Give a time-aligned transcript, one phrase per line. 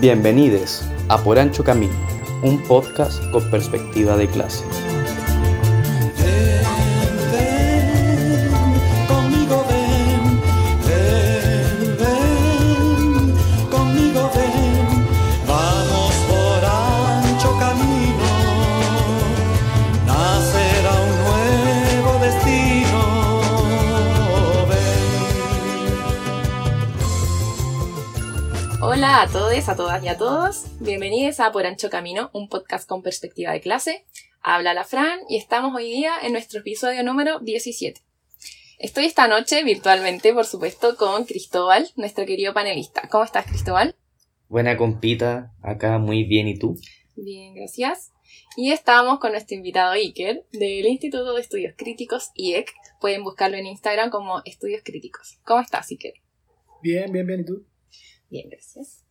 [0.00, 1.92] Bienvenidos a Por Ancho Camino,
[2.42, 4.64] un podcast con perspectiva de clase.
[29.32, 30.64] Todos, a todas y a todos.
[30.80, 34.04] Bienvenidos a Por Ancho Camino, un podcast con perspectiva de clase.
[34.42, 38.00] Habla la Fran y estamos hoy día en nuestro episodio número 17.
[38.80, 43.08] Estoy esta noche virtualmente, por supuesto, con Cristóbal, nuestro querido panelista.
[43.08, 43.94] ¿Cómo estás, Cristóbal?
[44.48, 46.76] Buena compita, acá muy bien, ¿y tú?
[47.14, 48.10] Bien, gracias.
[48.56, 52.72] Y estamos con nuestro invitado Iker del Instituto de Estudios Críticos IEC.
[53.00, 55.38] Pueden buscarlo en Instagram como Estudios Críticos.
[55.44, 56.14] ¿Cómo estás, Iker?
[56.82, 57.40] Bien, bien, bien.
[57.40, 57.64] ¿Y tú?
[58.28, 59.04] Bien, gracias.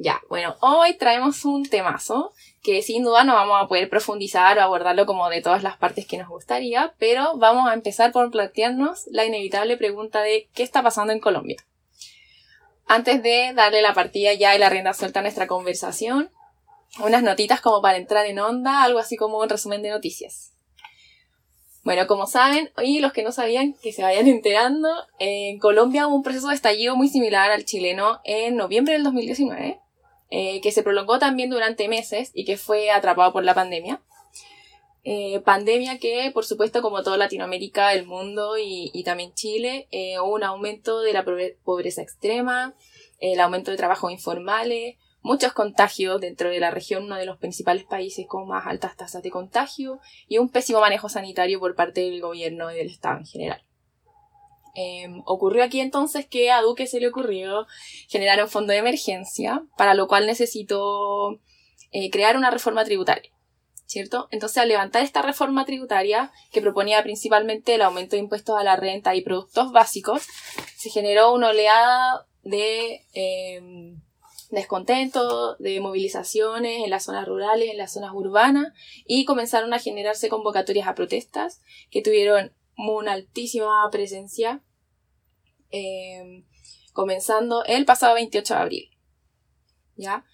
[0.00, 2.32] Ya, bueno, hoy traemos un temazo
[2.62, 6.06] que sin duda no vamos a poder profundizar o abordarlo como de todas las partes
[6.06, 10.84] que nos gustaría, pero vamos a empezar por plantearnos la inevitable pregunta de ¿qué está
[10.84, 11.56] pasando en Colombia?
[12.86, 16.30] Antes de darle la partida ya y la rienda suelta a nuestra conversación,
[17.00, 20.52] unas notitas como para entrar en onda, algo así como un resumen de noticias.
[21.82, 24.88] Bueno, como saben, y los que no sabían que se vayan enterando,
[25.18, 29.80] en Colombia hubo un proceso de estallido muy similar al chileno en noviembre del 2019,
[30.30, 34.02] eh, que se prolongó también durante meses y que fue atrapado por la pandemia.
[35.04, 40.34] Eh, pandemia que, por supuesto, como toda Latinoamérica, el mundo y, también Chile, eh, hubo
[40.34, 42.74] un aumento de la pobre- pobreza extrema,
[43.18, 47.84] el aumento de trabajos informales, muchos contagios dentro de la región, uno de los principales
[47.84, 52.20] países con más altas tasas de contagio, y un pésimo manejo sanitario por parte del
[52.20, 53.64] gobierno y del Estado en general.
[54.74, 57.66] Eh, ocurrió aquí entonces que a Duque se le ocurrió
[58.08, 61.40] generar un fondo de emergencia, para lo cual necesitó
[61.90, 63.30] eh, crear una reforma tributaria,
[63.86, 64.28] ¿cierto?
[64.30, 68.76] Entonces, al levantar esta reforma tributaria, que proponía principalmente el aumento de impuestos a la
[68.76, 70.26] renta y productos básicos,
[70.76, 73.94] se generó una oleada de eh,
[74.50, 78.72] descontento, de movilizaciones en las zonas rurales, en las zonas urbanas,
[79.06, 84.62] y comenzaron a generarse convocatorias a protestas que tuvieron una altísima presencia,
[85.70, 86.44] eh,
[86.92, 88.90] comenzando el pasado 28 de abril.
[89.96, 90.24] ¿Ya?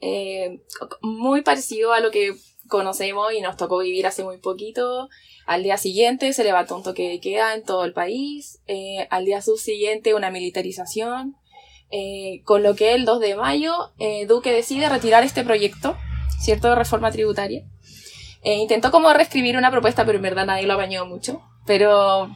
[0.00, 0.60] Eh,
[1.00, 2.34] muy parecido a lo que
[2.68, 5.08] conocemos y nos tocó vivir hace muy poquito.
[5.46, 8.60] Al día siguiente se levantó un toque de queda en todo el país.
[8.66, 11.36] eh, al día subsiguiente una militarización.
[11.94, 15.94] eh, con lo que el 2 de mayo eh, Duque decide retirar este proyecto,
[16.40, 17.64] ¿cierto?, de reforma tributaria.
[18.44, 21.42] Intentó como reescribir una propuesta, pero en verdad nadie lo apañó mucho.
[21.66, 22.28] Pero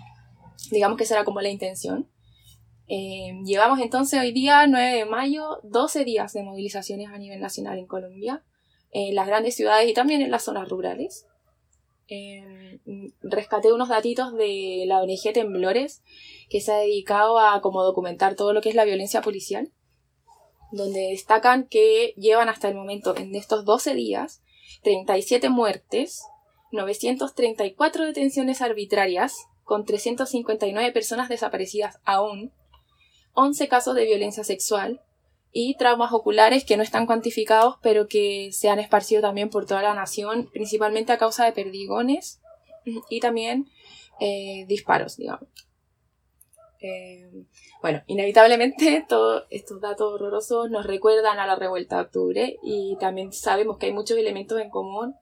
[0.70, 2.06] digamos que esa era como la intención.
[2.88, 7.78] Eh, llevamos entonces hoy día, 9 de mayo, 12 días de movilizaciones a nivel nacional
[7.78, 8.44] en Colombia,
[8.92, 11.26] en las grandes ciudades y también en las zonas rurales.
[12.08, 12.78] Eh,
[13.22, 16.02] rescaté unos datitos de la ONG Temblores,
[16.48, 19.72] que se ha dedicado a como documentar todo lo que es la violencia policial,
[20.70, 24.42] donde destacan que llevan hasta el momento, en estos 12 días,
[24.82, 26.22] 37 muertes,
[26.70, 32.52] 934 detenciones arbitrarias, con 359 personas desaparecidas aún,
[33.36, 35.02] 11 casos de violencia sexual
[35.52, 39.82] y traumas oculares que no están cuantificados, pero que se han esparcido también por toda
[39.82, 42.40] la nación, principalmente a causa de perdigones
[43.10, 43.68] y también
[44.20, 45.48] eh, disparos, digamos.
[46.80, 47.44] Eh,
[47.82, 53.32] bueno, inevitablemente todos estos datos horrorosos nos recuerdan a la revuelta de octubre y también
[53.32, 55.14] sabemos que hay muchos elementos en común,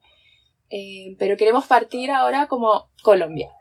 [0.69, 3.51] eh, pero queremos partir ahora como Colombia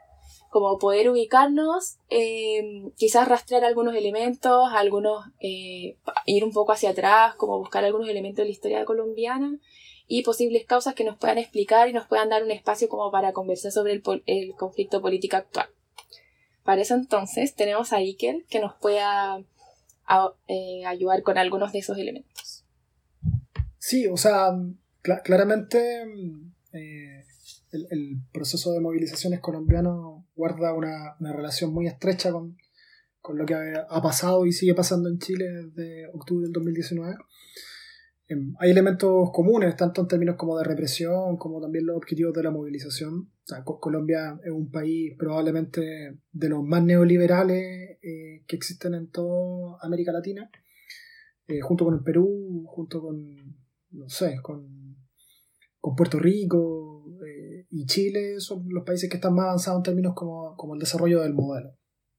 [0.55, 7.35] como poder ubicarnos, eh, quizás rastrear algunos elementos, algunos, eh, ir un poco hacia atrás,
[7.35, 9.59] como buscar algunos elementos de la historia colombiana
[10.07, 13.33] y posibles causas que nos puedan explicar y nos puedan dar un espacio como para
[13.33, 15.67] conversar sobre el, el conflicto político actual.
[16.63, 19.43] Para eso entonces tenemos a Iker que nos pueda
[20.47, 22.65] eh, ayudar con algunos de esos elementos.
[23.81, 24.53] Sí, o sea,
[25.03, 26.05] cla- claramente
[26.73, 27.25] eh,
[27.91, 32.57] el, proceso de movilizaciones colombiano guarda una, relación muy estrecha con,
[33.21, 37.17] con lo que ha, pasado y sigue pasando en Chile desde octubre del 2019.
[38.27, 42.43] Em, hay elementos comunes, tanto en términos como de represión, como también los objetivos de
[42.43, 43.31] la movilización.
[43.65, 50.13] Colombia es un país probablemente de los más neoliberales eh, que existen en toda América
[50.13, 50.51] Latina,
[51.47, 53.37] eh, junto con el Perú, junto con,
[53.91, 54.97] no sé, con,
[55.79, 60.15] con Puerto Rico eh, y Chile, son los países que están más avanzados en términos
[60.15, 61.77] como, como el desarrollo del modelo.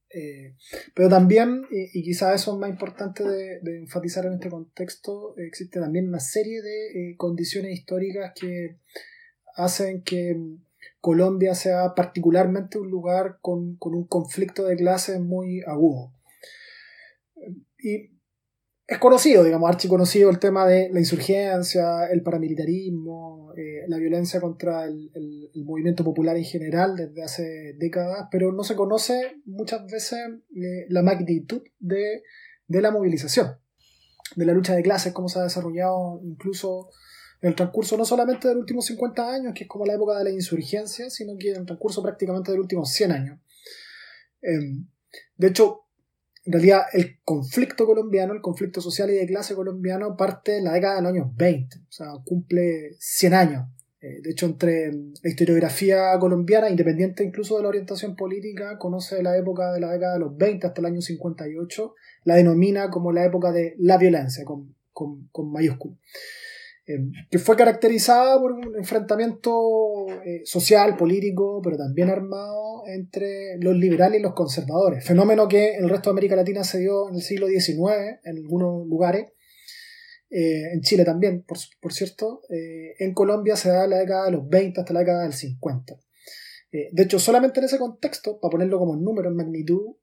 [0.09, 0.55] Eh,
[0.93, 5.79] pero también, y, quizás eso es más importante de, de, enfatizar en este contexto, existe
[5.79, 8.79] también una serie de eh, condiciones históricas que
[9.55, 10.35] hacen que
[10.99, 16.11] Colombia sea particularmente un lugar con, con un conflicto de clases muy agudo.
[17.79, 18.14] Y
[18.87, 24.85] es conocido, digamos, archiconocido el tema de la insurgencia, el paramilitarismo, eh, la violencia contra
[24.85, 30.19] el, el, movimiento popular en general desde hace décadas, pero no se conoce muchas veces
[30.55, 32.21] eh, la magnitud de,
[32.67, 33.57] de, la movilización,
[34.35, 36.89] de la lucha de clases, cómo se ha desarrollado incluso
[37.41, 40.19] en el transcurso no solamente de los últimos 50 años, que es como la época
[40.19, 43.39] de la insurgencia, sino que en el transcurso prácticamente de los últimos 100 años.
[44.43, 44.83] Eh,
[45.37, 45.84] de hecho,
[46.45, 50.73] en realidad el conflicto colombiano, el conflicto social y de clase colombiano parte en la
[50.73, 53.67] década de los años 20, o sea, cumple 100 años.
[53.99, 59.35] Eh, de hecho, entre la historiografía colombiana, independiente incluso de la orientación política, conoce la
[59.35, 61.95] época de la década de los 20 hasta el año 58,
[62.25, 65.97] la denomina como la época de la violencia, con, con, con mayúsculas.
[66.87, 66.99] Eh,
[67.31, 74.19] que fue caracterizada por un enfrentamiento eh, social, político, pero también armado entre los liberales
[74.19, 75.05] y los conservadores.
[75.05, 78.37] Fenómeno que en el resto de América Latina se dio en el siglo XIX, en
[78.37, 79.31] algunos lugares,
[80.29, 82.41] eh, en Chile también, por, cierto.
[82.49, 85.99] en Colombia se da la década de los 20 hasta la década del 50.
[86.71, 89.95] de hecho, solamente en ese contexto, para ponerlo como número en magnitud,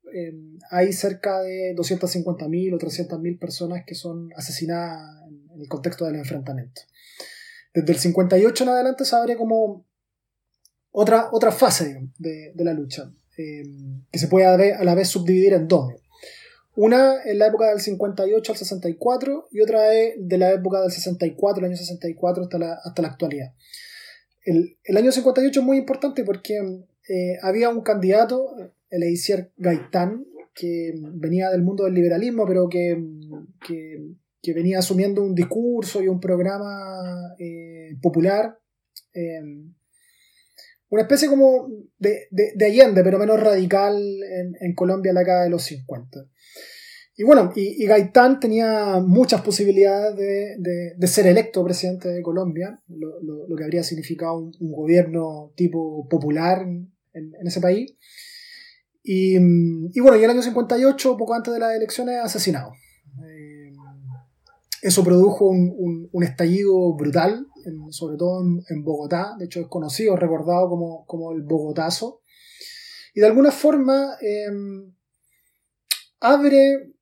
[0.71, 5.01] hay cerca de 250.000 o 300.000 personas que son asesinadas
[5.53, 6.81] en el contexto del enfrentamiento.
[7.73, 9.85] Desde el 58 en adelante se abre como
[10.93, 13.63] otra, otra fase de, de la lucha, eh,
[14.09, 15.93] que se puede a la vez subdividir en dos.
[16.75, 20.91] Una en la época del 58 al 64 y otra es de la época del
[20.91, 23.53] 64, el año 64 hasta la, hasta la actualidad.
[24.45, 26.55] El, el año 58 es muy importante porque
[27.09, 28.55] eh, había un candidato,
[28.89, 30.25] el Eisier Gaitán,
[30.55, 33.03] que venía del mundo del liberalismo, pero que,
[33.67, 38.59] que que venía asumiendo un discurso y un programa eh, popular.
[39.13, 39.41] Eh,
[40.93, 43.97] una especie como de, de, de, Allende, pero menos radical
[44.59, 46.19] en, Colombia en la década de los 50.
[47.15, 52.79] Y bueno, y, y Gaitán tenía muchas posibilidades de, de, ser electo presidente de Colombia,
[52.87, 56.93] lo, lo, que habría significado un, gobierno tipo popular en,
[57.43, 57.95] ese país.
[59.01, 59.39] Y,
[59.99, 62.71] bueno, y el año 58, poco antes de las elecciones, asesinado.
[64.83, 70.15] Eso produjo un, un estallido brutal, en, sobre todo en, Bogotá, de hecho es conocido,
[70.15, 72.21] recordado como, como el Bogotazo,
[73.13, 74.47] y de alguna forma eh,
[76.19, 76.93] abre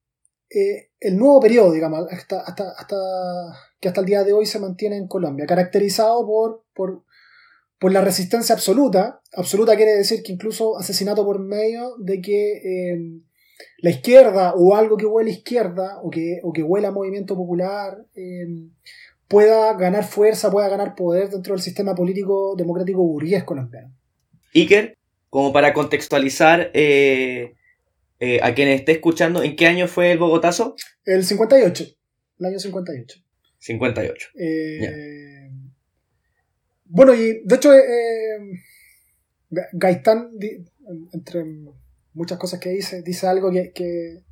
[0.50, 2.96] eh, el nuevo periodo, digamos, hasta, hasta, hasta,
[3.80, 7.04] que hasta el día de hoy se mantiene en Colombia, caracterizado por, por,
[7.80, 9.22] por la resistencia absoluta.
[9.34, 13.22] Absoluta quiere decir que incluso asesinato por medio de que eh,
[13.80, 17.36] la izquierda o algo que huele a izquierda o que, o que huela a movimiento
[17.36, 18.48] popular eh,
[19.32, 23.96] pueda ganar fuerza, pueda ganar poder dentro del sistema político democrático burgués colombiano.
[24.54, 24.98] Iker,
[25.30, 27.54] como para contextualizar eh,
[28.20, 30.76] eh, a quien esté escuchando, ¿en qué año fue el Bogotazo?
[31.06, 31.86] El 58,
[32.40, 33.20] el año 58.
[33.58, 34.28] 58.
[34.38, 35.50] Eh,
[36.86, 37.72] bueno, y de hecho,
[39.72, 40.32] Gaitán,
[41.14, 41.46] entre
[42.14, 44.24] muchas cosas que dice, dice algo que, que,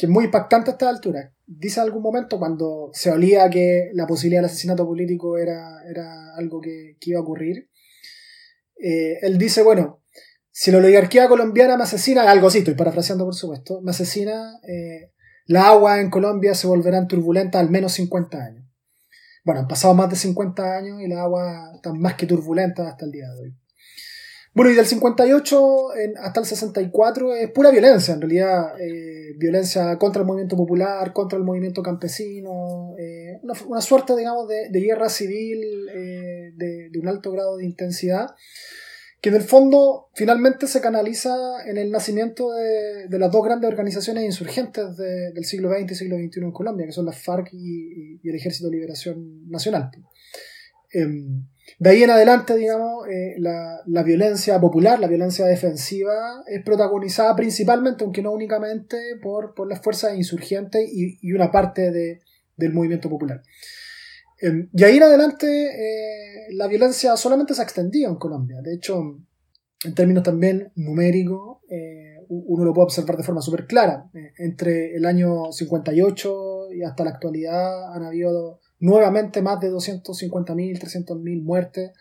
[0.00, 1.32] que, es muy impactante a esta altura.
[1.46, 6.34] Dice en algún momento cuando se olía que la posibilidad del asesinato político era, era
[6.36, 7.68] algo que, iba a ocurrir.
[8.76, 10.02] Eh, él dice, bueno,
[10.50, 15.12] si la oligarquía colombiana me asesina, algo así, estoy parafraseando por supuesto, me asesina, eh,
[15.46, 18.64] la agua en Colombia se volverán turbulentas al menos 50 años.
[19.44, 23.04] Bueno, han pasado más de 50 años y la agua está más que turbulenta hasta
[23.04, 23.56] el día de hoy.
[24.52, 28.80] Bueno, y del 58 en, hasta el 64 es pura violencia, en realidad.
[28.80, 34.48] Eh, violencia contra el movimiento popular, contra el movimiento campesino, eh, una, una, suerte, digamos,
[34.48, 38.34] de, de guerra civil eh, de, de, un alto grado de intensidad,
[39.20, 41.34] que en el fondo finalmente se canaliza
[41.66, 46.16] en el nacimiento de, de las dos grandes organizaciones insurgentes del siglo XX y siglo
[46.16, 49.90] XXI en Colombia, que son la FARC y, y el Ejército de Liberación Nacional.
[51.78, 56.62] Em, de ahí en adelante, digamos, eh, la, la, violencia popular, la violencia defensiva, es
[56.64, 62.20] protagonizada principalmente, aunque no únicamente, por, por las fuerzas insurgentes y, y una parte de,
[62.56, 63.42] del movimiento popular.
[64.40, 68.60] Eh, y ahí en adelante, eh, la violencia solamente se ha extendido en Colombia.
[68.62, 69.00] De hecho,
[69.84, 74.08] en términos también numéricos, eh, uno lo puede observar de forma súper clara.
[74.38, 81.42] Entre el año 58 y hasta la actualidad han habido nuevamente más de 250.000, 300.000
[81.42, 81.92] muertes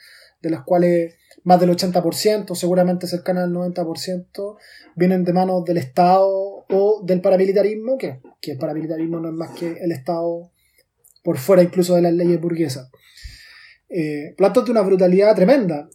[0.41, 4.57] de las cuales más del 80%, seguramente cercana al 90%,
[4.95, 9.51] vienen de manos del Estado o del paramilitarismo, que, que el paramilitarismo no es más
[9.51, 10.51] que el Estado
[11.23, 12.89] por fuera incluso de las leyes burguesas.
[13.91, 15.89] Eh, de una brutalidad tremenda,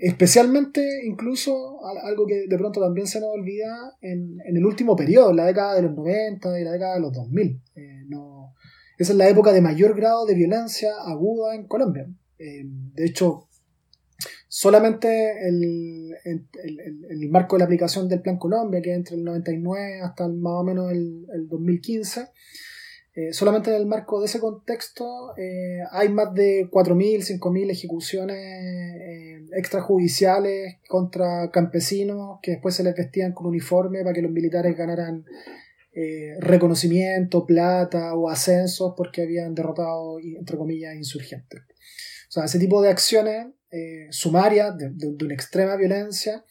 [0.00, 5.36] especialmente incluso algo que de pronto también se nos olvida en, el último periodo, en
[5.36, 7.62] la década de los 90 y la década de los 2000.
[7.76, 8.39] Eh, no,
[9.02, 12.06] esa es la época de mayor grado de violencia aguda en Colombia.
[12.38, 13.48] Eh, de hecho,
[14.48, 20.00] solamente en el, marco de la aplicación del Plan Colombia, que es entre el 99
[20.02, 22.28] hasta más o menos el, el 2015,
[23.12, 28.36] eh, solamente en el marco de ese contexto eh, hay más de 4.000, 5.000 ejecuciones
[28.36, 34.76] eh, extrajudiciales contra campesinos que después se les vestían con uniforme para que los militares
[34.76, 35.24] ganaran
[36.38, 41.60] reconocimiento, plata o ascensos porque habían derrotado, entre comillas, insurgentes.
[42.28, 43.48] O sea, ese tipo de acciones
[44.10, 46.44] sumarias de, de una extrema violencia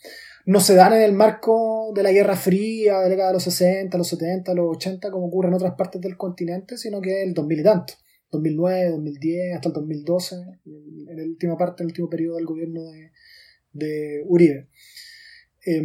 [0.50, 3.44] no se dan en el marco de la Guerra Fría, de la década de los
[3.44, 7.36] 60, los 70, los 80, como ocurre en otras partes del continente, sino que el
[7.36, 7.94] 2000 y tanto.
[8.32, 12.82] 2009, 2010, hasta el 2012, en la última parte, en el último periodo del gobierno
[13.74, 14.68] de, Uribe.
[15.70, 15.84] Eh,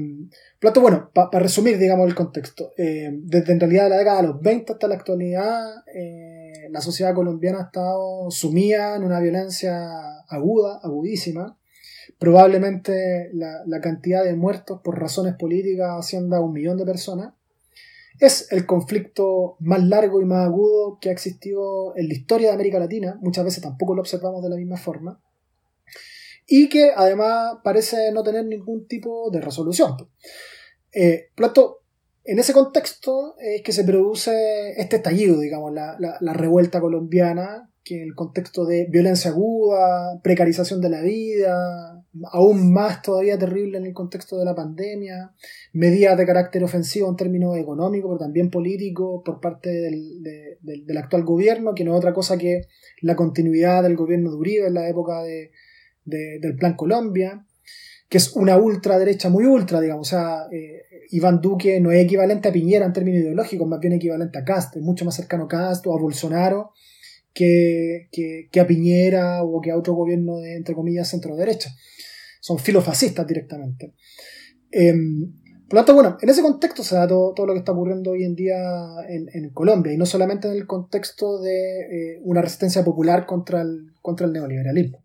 [0.80, 2.72] bueno, para resumir, digamos, el contexto.
[2.78, 7.14] Em, desde en realidad la década de los 20 hasta la actualidad, eh, la sociedad
[7.14, 11.58] colombiana ha estado sumida en una violencia aguda, agudísima,
[12.18, 17.34] probablemente la, cantidad de muertos por razones políticas ascienda a un millón de personas.
[18.18, 22.54] Es el conflicto más largo y más agudo que ha existido en la historia de
[22.54, 25.20] América Latina, muchas veces tampoco lo observamos de la misma forma,
[26.46, 29.96] y que además parece no tener ningún tipo de resolución.
[30.92, 31.82] Eh, Plato,
[32.24, 37.96] en ese contexto es que se produce este estallido, digamos, la, la revuelta colombiana, que
[37.96, 43.84] en el contexto de violencia aguda, precarización de la vida, aún más todavía terrible en
[43.84, 45.32] el contexto de la pandemia,
[45.72, 51.74] medidas de carácter ofensivo en términos económicos, pero también político por parte del, actual gobierno,
[51.74, 52.62] que no es otra cosa que
[53.02, 55.22] la continuidad del gobierno de Uribe en la época
[56.04, 57.46] del Plan Colombia,
[58.08, 60.12] que es una ultraderecha muy ultra, digamos.
[60.52, 64.44] Eh, Iván Duque no es equivalente a Piñera en términos ideológicos, más bien equivalente a
[64.44, 66.73] Cast, es mucho más cercano a Cast o a Bolsonaro
[67.34, 71.75] que, que, a Piñera o que a otro gobierno de, entre comillas, centro-derecha.
[72.40, 73.94] Son filofascistas directamente.
[74.70, 75.32] Em,
[75.68, 78.25] por lo tanto, bueno, en ese contexto se da todo, lo que está ocurriendo hoy
[78.25, 78.56] en día
[79.08, 83.92] en, Colombia, y no solamente en el contexto de eh, una resistencia popular contra el,
[84.00, 85.03] contra el neoliberalismo.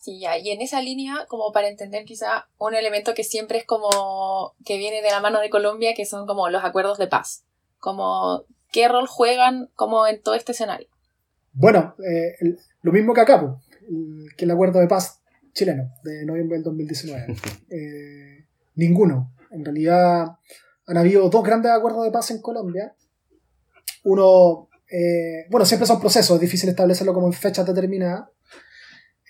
[0.00, 4.54] Sí, y en esa línea, como para entender quizá un elemento que siempre es como
[4.64, 7.44] que viene de la mano de Colombia, que son como los acuerdos de paz.
[7.78, 10.88] Como, ¿qué rol juegan como en todo este escenario?
[11.52, 13.58] Bueno, eh, lo mismo que acá,
[14.38, 15.20] que el acuerdo de paz
[15.52, 17.36] chileno de noviembre del 2019.
[17.70, 19.32] Eh, ninguno.
[19.50, 20.38] En realidad
[20.86, 22.94] han habido dos grandes acuerdos de paz en Colombia.
[24.02, 28.28] Uno, eh, bueno, siempre son procesos, es difícil establecerlo como en fechas determinadas.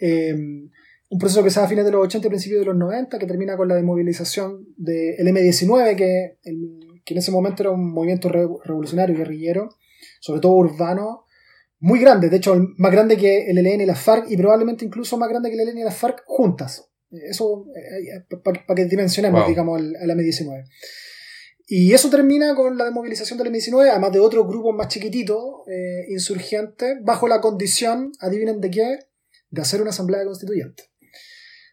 [0.01, 3.19] Un proceso que se da a fines de los 80 y principios de los 90,
[3.19, 6.39] que termina con la desmovilización del M-19, que,
[7.05, 9.69] que en ese momento era un movimiento revolucionario, guerrillero,
[10.21, 11.25] sobre todo urbano,
[11.81, 15.17] muy grande, de hecho, más grande que el ELN y la FARC y probablemente incluso
[15.17, 16.91] más grande que el ELN y la FARC juntas.
[17.11, 20.65] Eso, eh, eh, para que dimensionemos, digamos, el, M19.
[21.67, 25.39] Y eso termina con la desmovilización del M19, además de otros grupos más chiquititos,
[25.69, 28.99] eh, insurgentes, bajo la condición, adivinen de qué,
[29.51, 30.85] de hacer una asamblea constituyente.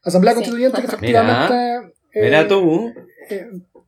[0.04, 1.94] Asamblea constituyente que efectivamente...
[2.14, 2.94] Mira, tú.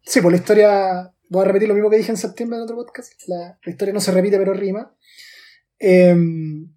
[0.03, 2.75] sí, por la historia, voy a repetir lo mismo que dije en septiembre en otro
[2.75, 4.93] podcast, la historia no se repite pero rima.
[5.79, 6.69] Em,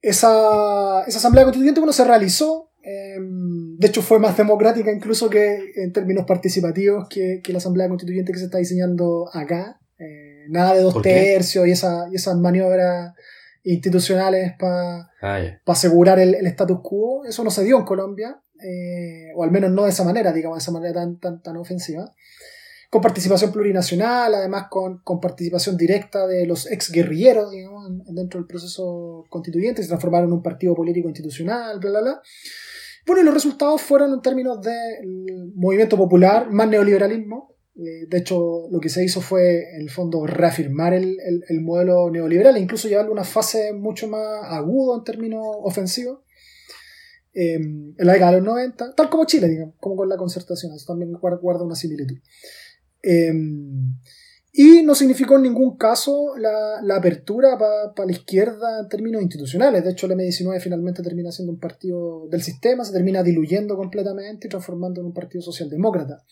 [0.00, 5.92] esa, asamblea constituyente bueno, se realizó, em, de hecho fue más democrática incluso que en
[5.92, 9.78] términos participativos que, la asamblea constituyente que se está diseñando acá.
[9.98, 13.12] Eh, nada de dos tercios y, esa, y esas maniobras
[13.64, 19.42] institucionales para ah, asegurar el, status quo, eso no se dio en Colombia, eh, o
[19.44, 22.12] al menos no de esa manera, digamos, de esa manera tan, tan, tan ofensiva
[22.90, 28.48] con participación plurinacional, además con, con participación directa de los ex guerrilleros, digamos, dentro del
[28.48, 32.22] proceso constituyente, se transformaron en un partido político institucional, bla, bla, bla.
[33.06, 37.49] Bueno, y los resultados fueron en términos del movimiento popular, más neoliberalismo.
[37.76, 41.16] Eh, de hecho, lo que se hizo fue, en el fondo, reafirmar el,
[41.48, 46.20] el, modelo neoliberal e incluso llevarlo a una fase mucho más agudo en términos ofensivos.
[47.32, 50.86] en la década de los 90, tal como Chile, digamos, como con la concertación, eso
[50.86, 52.18] también guarda una similitud.
[53.02, 53.94] Em,
[54.52, 59.84] Y no significó en ningún caso la, la apertura para la izquierda en términos institucionales.
[59.84, 64.48] De hecho, el M19 finalmente termina siendo un partido del sistema, se termina diluyendo completamente
[64.48, 66.24] y transformando en un partido socialdemócrata.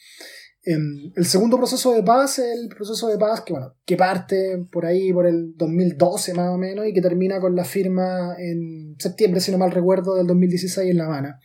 [0.71, 4.85] El segundo proceso de paz es el proceso de paz que, bueno, que parte por
[4.85, 9.41] ahí, por el 2012 más o menos, y que termina con la firma en septiembre,
[9.41, 11.41] si no mal recuerdo, del 2016 en La Habana.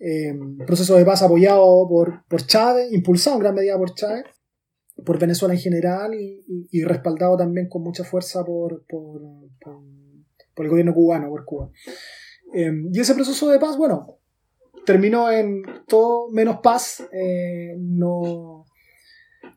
[0.00, 4.24] Em, proceso de paz apoyado por, por Chávez, impulsado en gran medida por Chávez,
[5.06, 9.20] por Venezuela en general y, respaldado también con mucha fuerza por, por,
[10.56, 11.70] el gobierno cubano, por Cuba.
[12.52, 14.18] Em, y ese proceso de paz, bueno,
[14.84, 17.04] terminó en todo menos paz.
[17.12, 18.66] Eh, no...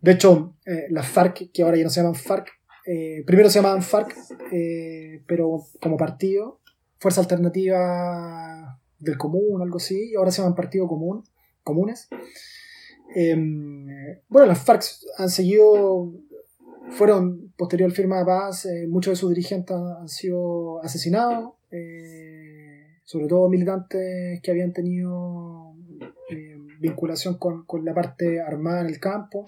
[0.01, 2.47] De hecho, eh, las FARC, que ahora ya no se llaman FARC,
[2.85, 4.15] eh, primero se llamaban FARC,
[5.25, 6.59] pero como partido,
[6.99, 11.23] Fuerza Alternativa del Común, algo así, y ahora se llaman Partido Común,
[11.63, 12.09] Comunes.
[13.15, 13.87] Em,
[14.29, 14.83] bueno, las FARC
[15.17, 16.13] han seguido,
[16.91, 21.53] fueron posterior firma de paz, muchos de sus dirigentes han sido asesinados
[23.07, 25.73] sobre todo militantes que habían tenido
[26.29, 29.45] eh, vinculación con, la parte armada en el campo.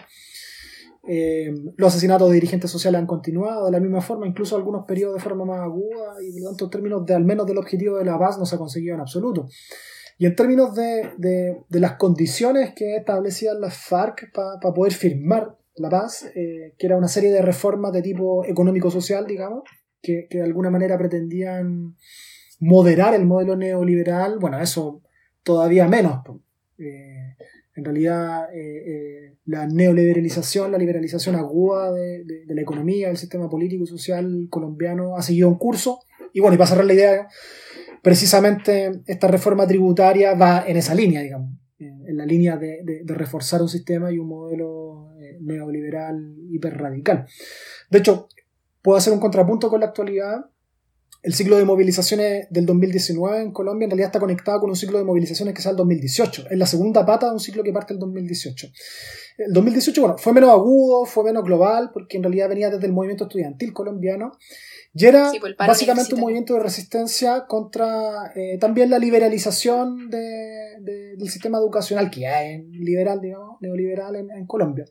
[1.06, 5.16] Eh, los asesinatos de dirigentes sociales han continuado de la misma forma, incluso algunos periodos
[5.16, 7.98] de forma más aguda, y por lo tanto, en términos de al menos del objetivo
[7.98, 9.50] de la paz, no se ha conseguido en absoluto.
[10.18, 16.32] Y en términos de, las condiciones que establecían las FARC para poder firmar la paz,
[16.34, 19.64] eh, que era una serie de reformas de tipo económico-social, digamos,
[20.02, 21.98] que, que de alguna manera pretendían
[22.60, 25.02] moderar el modelo neoliberal, bueno, eso
[25.44, 26.22] todavía menos.
[26.78, 27.36] Eh,
[27.76, 33.84] en realidad, eh, eh, la neoliberalización, la liberalización aguda de, la economía, del sistema político
[33.84, 36.02] y social colombiano ha seguido un curso.
[36.34, 37.28] Y bueno, y para cerrar la idea,
[38.02, 43.62] precisamente esta reforma tributaria va en esa línea, digamos, en la línea de, de reforzar
[43.62, 47.26] un sistema y un modelo neoliberal hiperradical.
[47.90, 48.28] De hecho,
[48.82, 50.46] puedo hacer un contrapunto con la actualidad
[51.22, 54.98] el ciclo de movilizaciones del 2019 en Colombia en realidad está conectado con un ciclo
[54.98, 56.46] de movilizaciones que sale el 2018.
[56.50, 58.68] Es la segunda pata de un ciclo que parte el 2018.
[59.38, 62.94] El 2018, bueno, fue menos agudo, fue menos global, porque en realidad venía desde el
[62.94, 64.32] movimiento estudiantil colombiano.
[64.94, 71.58] Y era pues, básicamente un movimiento de resistencia contra eh, también la liberalización del sistema
[71.58, 74.86] educacional que hay liberal, digamos, neoliberal en, Colombia.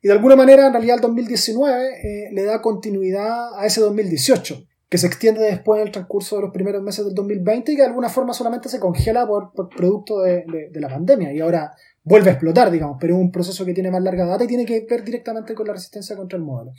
[0.00, 4.69] Y de alguna manera, en realidad, el 2019 eh, le da continuidad a ese 2018
[4.90, 7.82] que se extiende después en el transcurso de los primeros meses del 2020 y que
[7.82, 11.72] de alguna forma solamente se congela por, producto de, la pandemia y ahora
[12.02, 14.66] vuelve a explotar, digamos, pero es un proceso que tiene más larga data y tiene
[14.66, 16.72] que ver directamente con la resistencia contra el modelo.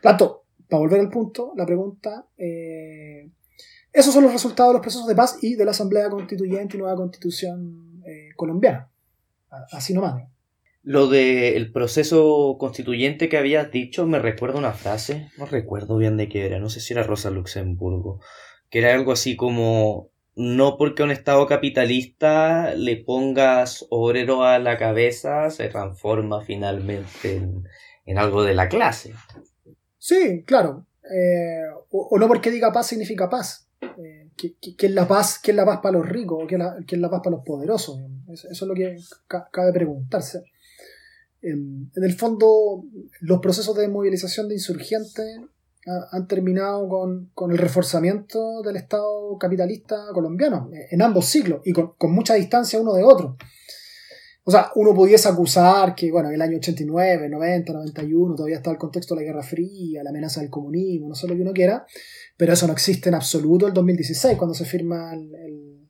[0.00, 3.28] Plato, para volver al punto, la pregunta, eh,
[3.92, 6.80] esos son los resultados de los procesos de paz y de la Asamblea Constituyente y
[6.80, 8.90] nueva Constitución eh, colombiana.
[9.70, 10.33] Así nomás.
[10.86, 16.28] Lo del proceso constituyente que habías dicho me recuerda una frase, no recuerdo bien de
[16.28, 18.20] qué era, no sé si era Rosa Luxemburgo,
[18.68, 24.76] que era algo así como, no porque un Estado capitalista le pongas obrero a la
[24.76, 27.42] cabeza, se transforma finalmente
[28.04, 29.14] en, algo de la clase.
[29.96, 30.84] Sí, claro.
[31.02, 33.70] Eh, o, no porque diga paz significa paz.
[33.80, 34.54] Eh, que,
[34.86, 37.44] es la paz, es la paz para los ricos, que es la, paz para los
[37.46, 38.00] poderosos.
[38.28, 40.42] Eso, es lo que cabe preguntarse.
[41.44, 42.84] En, el fondo,
[43.20, 45.40] los procesos de movilización de insurgentes
[46.10, 52.34] han terminado con, el reforzamiento del Estado capitalista colombiano, en ambos siglos, y con, mucha
[52.34, 53.36] distancia uno de otro.
[54.46, 58.74] O sea, uno pudiese acusar que, bueno, en el año 89, 90, 91 todavía estaba
[58.74, 61.52] el contexto de la Guerra Fría, la amenaza del comunismo, no sé lo que uno
[61.52, 61.86] quiera,
[62.36, 65.84] pero eso no existe en absoluto el 2016, cuando se firma el,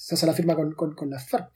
[0.00, 1.52] se hace la firma con, con, las FARC.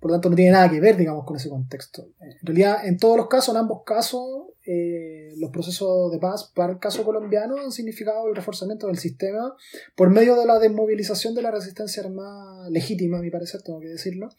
[0.00, 2.08] Por lo tanto, no tiene nada que ver, digamos, con ese contexto.
[2.20, 6.72] En realidad, en todos los casos, en ambos casos, eh, los procesos de paz para
[6.72, 9.54] el caso colombiano han significado el reforzamiento del sistema
[9.96, 13.88] por medio de la desmovilización de la resistencia armada legítima, a mi parecer, tengo que
[13.88, 14.30] decirlo,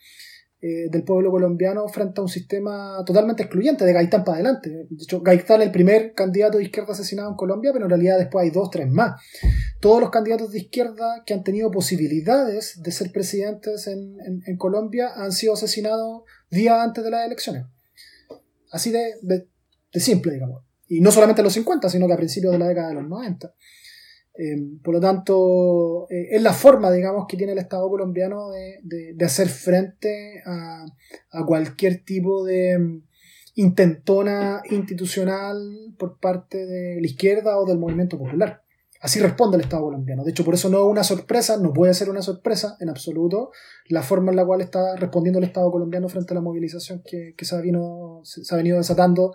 [0.63, 4.69] eh, del pueblo colombiano frente a un sistema totalmente excluyente de Gaitán para adelante.
[4.69, 8.19] De hecho, Gaitán es el primer candidato de izquierda asesinado en Colombia, pero en realidad
[8.19, 9.19] después hay dos, tres más.
[9.80, 15.32] Todos los candidatos de izquierda que han tenido posibilidades de ser presidentes en, Colombia han
[15.32, 17.65] sido asesinados días antes de las elecciones.
[18.71, 19.47] Así de, de,
[19.91, 20.63] de simple, digamos.
[20.88, 23.08] Y no solamente en los 50, sino que a principios de la década de los
[23.08, 23.52] 90.
[24.38, 29.26] Eh, por lo tanto, eh, es la forma, digamos, que tiene el Estado colombiano de,
[29.26, 30.86] hacer frente a,
[31.46, 33.04] cualquier tipo de mm,
[33.56, 38.63] intentona institucional por parte de la izquierda o del movimiento popular.
[39.02, 40.24] Así responde el Estado colombiano.
[40.24, 43.50] De hecho, por eso no es una sorpresa, no puede ser una sorpresa en absoluto
[43.88, 47.34] la forma en la cual está respondiendo el Estado colombiano frente a la movilización que,
[47.41, 47.62] se, ha
[48.24, 49.34] se, ha venido desatando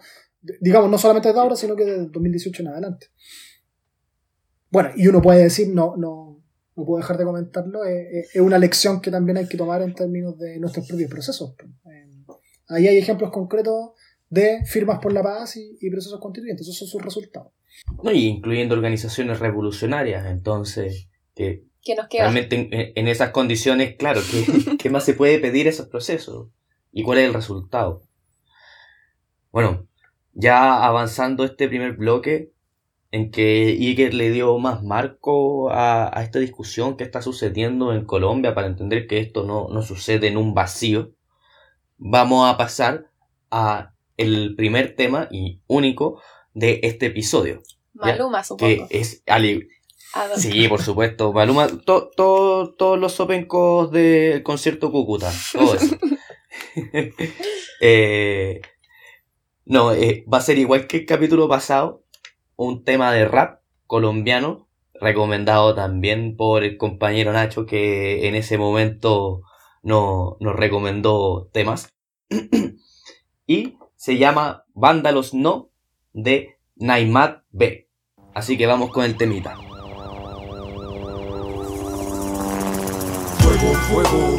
[0.60, 3.08] digamos, no solamente de ahora, sino que de 2018 en adelante.
[4.70, 6.42] Bueno, y uno puede decir, no, no,
[6.74, 9.94] no puedo dejar de comentarlo, es, es una lección que también hay que tomar en
[9.94, 11.54] términos de nuestros propios procesos.
[11.84, 12.08] Eh,
[12.68, 13.90] ahí hay ejemplos concretos
[14.28, 17.52] de firmas por la paz y, y procesos constituyentes, esos son sus resultados.
[18.02, 22.22] No, y incluyendo organizaciones revolucionarias, entonces, que ¿Qué nos queda?
[22.22, 26.48] realmente en, en esas condiciones, claro, ¿qué, ¿qué más se puede pedir esos procesos?
[26.92, 28.02] ¿Y cuál es el resultado?
[29.52, 29.86] Bueno,
[30.32, 32.52] ya avanzando este primer bloque,
[33.16, 38.04] en que Iker le dio más marco a, a esta discusión que está sucediendo en
[38.04, 41.12] Colombia para entender que esto no, no sucede en un vacío,
[41.98, 43.10] vamos a pasar
[43.50, 46.20] a el primer tema y único
[46.54, 48.86] de este episodio, Maluma, que supongo.
[48.90, 49.68] es ali-
[50.14, 50.40] ¿A dónde?
[50.42, 51.32] Sí, por supuesto.
[51.32, 55.30] Maluma, to- to- todos los sopencos del concierto Cúcuta.
[55.52, 55.96] Todo eso.
[57.80, 58.60] Eh,
[59.66, 62.04] no, eh, va a ser igual que el capítulo pasado.
[62.56, 64.66] Un tema de rap colombiano.
[64.98, 69.42] Recomendado también por el compañero Nacho que en ese momento
[69.82, 71.94] no, nos recomendó temas.
[73.46, 75.70] y se llama Vándalos No
[76.14, 77.88] de Naimat B.
[78.34, 79.54] Así que vamos con el temita.
[83.38, 84.38] Fuego, fuego,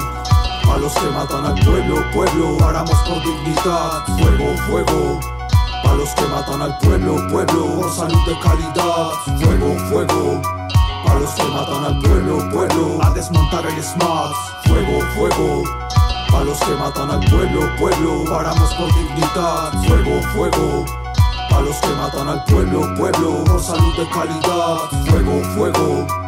[0.72, 4.06] a los que matan al pueblo, pueblo, paramos por dignidad.
[4.06, 5.37] Fuego, fuego,
[5.84, 9.12] a los que matan al pueblo, pueblo, salud de calidad.
[9.42, 10.42] Fuego, fuego,
[11.08, 14.32] a los que matan al pueblo, pueblo, a desmontar el SMAT.
[14.66, 15.64] Fuego, fuego.
[16.34, 19.72] A los que matan al pueblo, pueblo, paramos por dignidad.
[19.86, 20.86] Fuego, fuego.
[21.56, 24.78] A los que matan al pueblo, pueblo, por salud de calidad.
[25.08, 26.27] Fuego, fuego.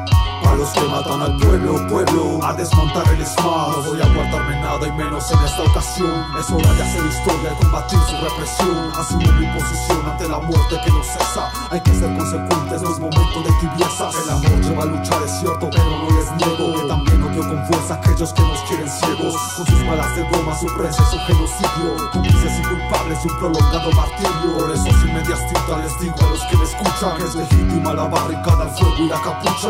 [0.59, 4.85] Los que matan al pueblo, pueblo, a desmontar el SMART No voy a guardarme nada
[4.85, 6.25] y menos en esta ocasión.
[6.37, 8.91] Es hora de hacer historia y combatir su represión.
[8.93, 11.49] Asumo mi posición ante la muerte que no cesa.
[11.71, 14.13] Hay que ser consecuentes, no es momento de tibiezas.
[14.21, 17.65] El amor lleva a luchar, es cierto, pero no les niego Que también odio con
[17.65, 19.35] fuerza a aquellos que nos quieren ciegos.
[19.55, 22.09] Con sus balas de goma, su prensa su genocidio.
[22.11, 24.57] Cómplices y culpables un prolongado martirio.
[24.59, 27.93] Por eso sin medias tintas les digo a los que me escuchan Que es legítima
[27.93, 29.69] la barricada, el fuego y la capucha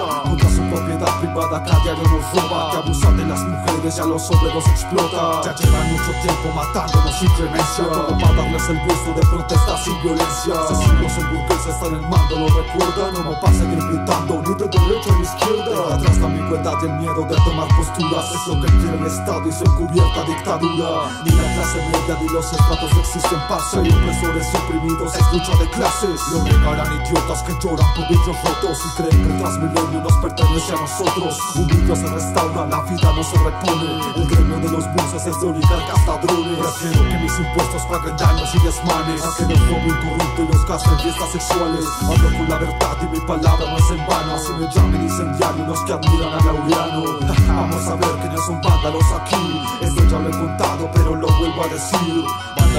[0.79, 4.67] propiedad privada diario nos roba Que abusan de las mujeres y a los hombres los
[4.67, 5.41] explota.
[5.43, 10.01] Ya llevan mucho tiempo matándonos sin clemencia Todo para darles el gusto de protestar sin
[10.01, 10.53] violencia.
[10.59, 13.13] Asesinos en burgueses están en mando, lo recuerdan.
[13.13, 15.95] No me va a seguir gritando ni de derecha ni izquierda.
[15.95, 19.47] Atrás la ambigüedad y el miedo de tomar posturas Es lo que quiere el Estado
[19.47, 20.89] y su encubierta dictadura.
[21.25, 25.69] Ni la clase media ni los estratos existen paz Hay opresores oprimidos, es lucha de
[25.71, 26.19] clases.
[26.33, 30.68] Lo negarán idiotas que lloran por vidrios rotos Y creen que el transmilenio nos pertenece
[30.71, 31.37] a nosotros.
[31.55, 33.99] Un vidrio se restaura, la vida no se repone.
[34.15, 38.55] El gremio de los buses es de oligarcas ladrones Prefiero que mis impuestos paguen daños
[38.55, 39.23] y desmanes.
[39.23, 41.85] A que los robo incorrupto y los gasto en fiestas sexuales.
[42.03, 44.35] Hablo con la verdad y mi palabra no es en vano.
[44.35, 47.03] Así me llamen incendiario los que admiran a Laureano.
[47.47, 49.61] Vamos a ver quiénes son vándalos aquí.
[49.81, 52.25] Esto ya lo he contado pero lo vuelvo a decir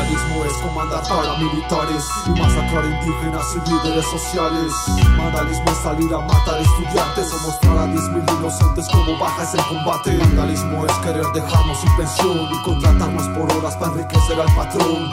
[0.00, 4.72] Vandalismo es comandar paramilitares Y masacrar indígenas y líderes sociales.
[5.18, 9.52] Vandalismo es salir a matar estudiantes O mostrar a 10 mil inocentes como baja es
[9.52, 10.16] el combate.
[10.16, 15.10] Vandalismo es querer dejarnos sin pensión Y contratarnos por horas para enriquecer al patrón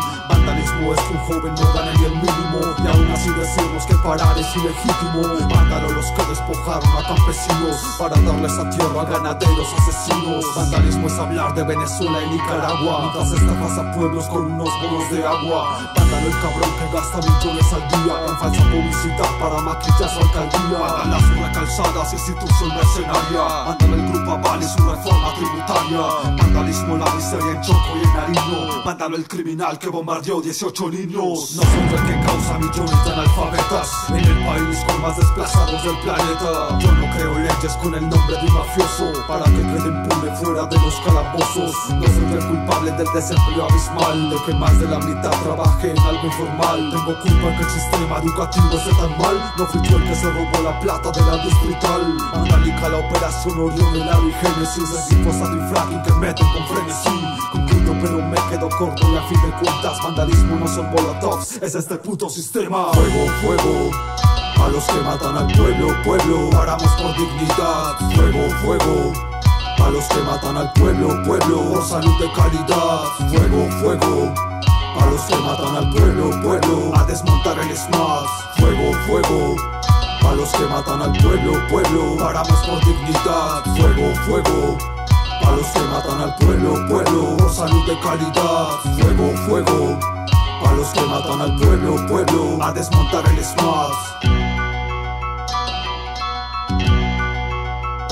[0.47, 2.59] Vandalismo es un joven no gane ni el mínimo.
[2.81, 5.21] Y aún así decimos que parar es ilegítimo.
[5.53, 10.45] Vándalo los que despojaron a campesinos Para darles a tierra a ganaderos asesinos.
[10.55, 12.99] Vandalismo es hablar de Venezuela y Nicaragua.
[13.01, 15.91] Mientras estafas a pueblos con unos bonos de agua.
[15.97, 20.79] Vándalo el cabrón que gasta millones al día En falsa publicidad para maquillar su alcaldía.
[20.79, 23.41] Vándalo una calzada, su institución mercenaria.
[23.67, 26.37] Vándalo el grupo Aval y su reforma tributaria.
[26.39, 31.55] Vandalismo, la miseria en Choco y en Nariño Vándalo el criminal que bombardeó 18 niños
[31.55, 35.97] No soy el que causa millones de analfabetas En el país con más desplazados del
[35.99, 36.79] planeta.
[36.79, 40.65] Yo no creo leyes con el nombre de un mafioso Para que quede impune fuera
[40.65, 41.75] de los calabozos.
[41.89, 45.99] No soy el culpable del desempleo abismal De que más de la mitad trabaje en
[45.99, 46.89] algo informal.
[46.91, 50.31] Tengo culpa que el sistema educativo esté tan mal No fui yo el que se
[50.31, 52.17] robó la plata de la distrital.
[52.33, 57.66] Andálica la operación Orión, el y Génesis Equipos anti-fracking que meten con frenesí
[58.01, 61.95] pero me quedo corto y a fin de cuentas Vandalismo no son molotovs, es este
[61.97, 63.91] puto sistema Fuego, fuego
[64.67, 67.95] a los que matan al pueblo, pueblo, paramos por dignidad.
[68.15, 69.13] Fuego, fuego.
[69.85, 73.03] A los que matan al pueblo, pueblo, por salud de calidad.
[73.29, 74.33] Fuego, fuego.
[74.99, 78.27] A los que matan al pueblo, pueblo, a desmontar el SMART.
[78.57, 79.55] Fuego, fuego.
[80.27, 83.63] A los que matan al pueblo, pueblo, paramos por dignidad.
[83.75, 85.06] Fuego, fuego.
[85.47, 88.67] A los que matan al pueblo, pueblo, salud de calidad.
[88.99, 89.97] Fuego, fuego.
[90.65, 93.93] A los que matan al pueblo, pueblo, a desmontar el SMAT.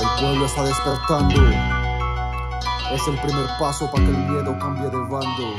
[0.00, 1.42] El pueblo está despertando.
[2.94, 5.54] Es el primer paso para que el miedo cambie de bando.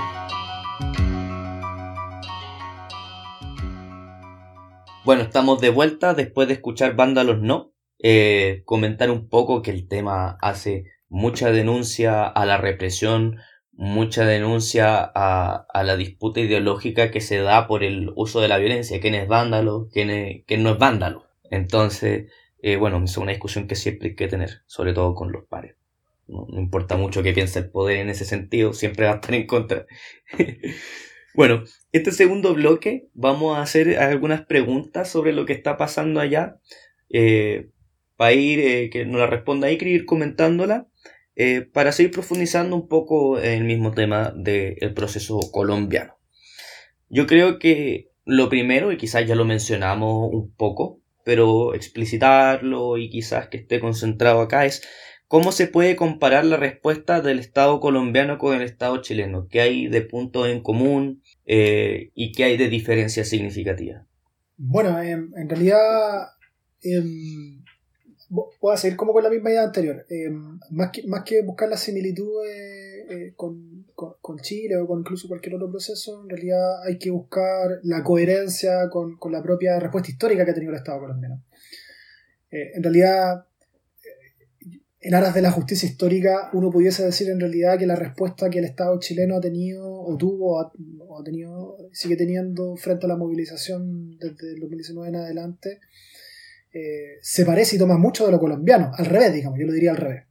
[5.05, 7.71] Bueno, estamos de vuelta después de escuchar Vándalos No.
[7.99, 13.39] Eh, comentar un poco que el tema hace mucha denuncia a la represión,
[13.71, 18.57] mucha denuncia a, a, la disputa ideológica que se da por el uso de la
[18.57, 21.27] violencia, quién es vándalo, quién, es, no es vándalo.
[21.51, 25.45] Entonces, eh, bueno, es una discusión que siempre hay que tener, sobre todo con los
[25.45, 25.75] pares.
[26.27, 29.47] No, importa mucho qué piensa el poder en ese sentido, siempre va a estar en
[29.47, 29.85] contra.
[31.35, 36.57] bueno, este segundo bloque vamos a hacer algunas preguntas sobre lo que está pasando allá.
[37.09, 37.69] Eh,
[38.17, 40.87] para ir, eh, que nos la responda ahí, ir comentándola.
[41.39, 46.17] Eh, para seguir profundizando un poco en el mismo tema del proceso colombiano.
[47.09, 53.11] Yo creo que lo primero, y quizás ya lo mencionamos un poco, pero explicitarlo y
[53.11, 54.81] quizás que esté concentrado acá es
[55.27, 59.87] cómo se puede comparar la respuesta del Estado colombiano con el Estado chileno, qué hay
[59.87, 64.07] de puntos en común eh, y qué hay de diferencia significativa.
[64.57, 66.29] Bueno, en, en realidad
[66.81, 67.56] em,
[68.29, 70.05] voy a seguir como con la misma idea anterior.
[70.09, 70.29] Eh,
[70.71, 72.49] más, que, más que buscar las similitudes
[73.09, 77.09] eh, con, con, con, Chile o con incluso cualquier otro proceso, en realidad hay que
[77.09, 81.43] buscar la coherencia con, con la propia respuesta histórica que ha tenido el Estado colombiano.
[82.51, 83.45] Eh, en realidad,
[84.99, 88.59] en aras de la justicia histórica, uno pudiese decir en realidad que la respuesta que
[88.59, 93.15] el Estado chileno ha tenido o tuvo o ha tenido, sigue teniendo frente a la
[93.15, 95.79] movilización desde el 2019 en adelante,
[96.77, 99.91] eh, se parece y toma mucho de lo colombiano, al revés, digamos, yo lo diría
[99.91, 100.25] al revés.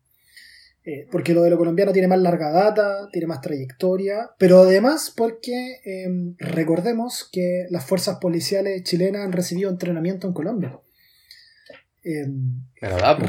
[0.85, 5.13] Eh, porque lo de lo colombiano tiene más larga data, tiene más trayectoria, pero además
[5.17, 6.07] porque eh,
[6.39, 10.79] recordemos que las fuerzas policiales chilenas han recibido entrenamiento en Colombia.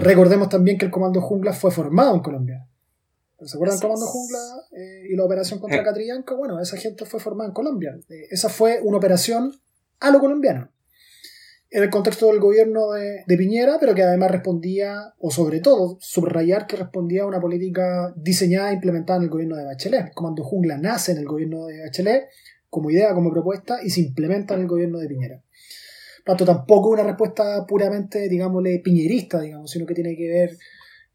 [0.04, 2.68] recordemos también que el Comando Jungla fue formado en Colombia.
[3.44, 4.40] ¿Se acuerdan del Comando Jungla
[5.10, 6.36] y la operación contra Catrillanca?
[6.36, 7.98] Bueno, esa gente fue formada en Colombia.
[8.30, 9.52] esa fue una operación
[10.00, 10.70] a lo colombiano
[11.70, 16.66] en el contexto del gobierno de, Piñera, pero que además respondía, o sobre todo, subrayar
[16.66, 20.08] que respondía a una política diseñada e implementada en el gobierno de Bachelet.
[20.08, 22.30] El Comando Jungla nace en el gobierno de Bachelet
[22.70, 25.42] como idea, como propuesta, y se implementa en el gobierno de Piñera.
[26.26, 30.58] Por tanto, tampoco una respuesta puramente, digámosle, piñerista, digamos, sino que tiene que ver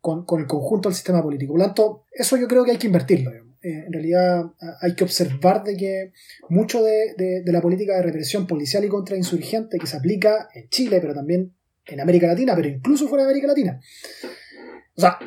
[0.01, 1.53] con, con el conjunto del sistema político.
[1.53, 3.31] Por tanto, eso yo creo que hay que invertirlo.
[3.63, 4.45] Eh, en realidad
[4.81, 6.13] hay que observar de que
[6.49, 11.15] mucho de, la política de represión policial y contrainsurgente que se aplica en Chile, pero
[11.15, 11.53] también
[11.87, 13.81] en América Latina, pero incluso fuera de América Latina.
[14.97, 15.19] O sea,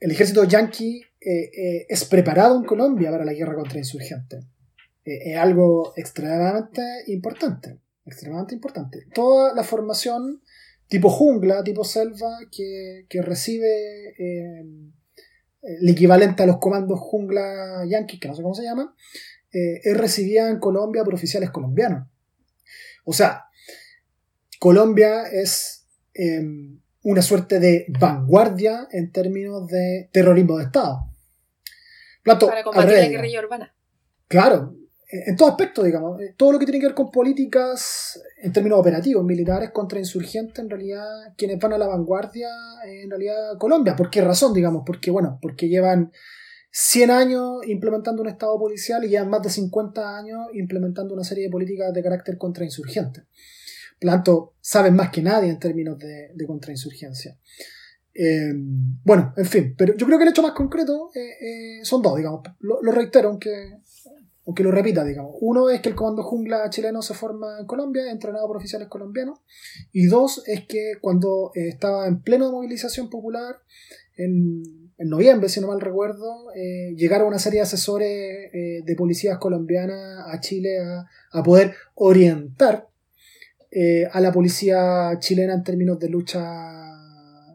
[0.00, 4.36] el ejército yanqui eh, eh, es preparado en Colombia para la guerra contrainsurgente.
[5.04, 9.06] Eh, es algo extremadamente importante, extremadamente importante.
[9.14, 10.42] Toda la formación
[10.88, 14.14] tipo jungla, tipo selva, que, que recibe
[15.66, 18.94] el equivalente a los comandos jungla yanquis, que no sé cómo se llama,
[19.52, 22.08] eh, es recibida en Colombia por oficiales colombianos.
[23.04, 23.46] O sea,
[24.58, 26.42] Colombia es eh,
[27.02, 31.00] una suerte de vanguardia en términos de terrorismo de Estado.
[32.22, 33.74] Plato, Para combatir la guerrilla urbana.
[34.28, 34.76] Claro,
[35.08, 36.20] en todo aspecto, digamos.
[36.20, 40.58] Eh, todo lo que tiene que ver con políticas en términos operativos, militares contra insurgentes,
[40.58, 42.48] en realidad, quienes van a la vanguardia,
[42.84, 43.94] en realidad Colombia.
[43.94, 44.82] ¿Por qué razón, digamos?
[44.84, 46.12] Porque, bueno, porque llevan
[46.72, 51.44] 100 años implementando un Estado policial y llevan más de 50 años implementando una serie
[51.44, 53.22] de políticas de carácter contrainsurgente.
[54.00, 57.38] Por lo tanto, saben más que nadie en términos de, de contrainsurgencia.
[58.18, 58.52] Eh,
[59.04, 62.16] bueno, en fin, pero yo creo que el hecho más concreto eh, eh, son dos,
[62.16, 62.42] digamos.
[62.60, 63.78] Lo, lo reitero, aunque
[64.46, 65.34] aunque lo repita, digamos.
[65.40, 69.40] Uno es que el Comando Jungla chileno se forma en Colombia, entrenado por oficiales colombianos.
[69.92, 73.56] Y dos es que cuando eh, estaba en pleno movilización popular,
[74.16, 79.36] en, noviembre, si no mal recuerdo, eh, llegaron una serie de asesores eh, de policías
[79.38, 82.88] colombianas a Chile a, poder orientar
[84.10, 86.40] a la policía chilena en términos de lucha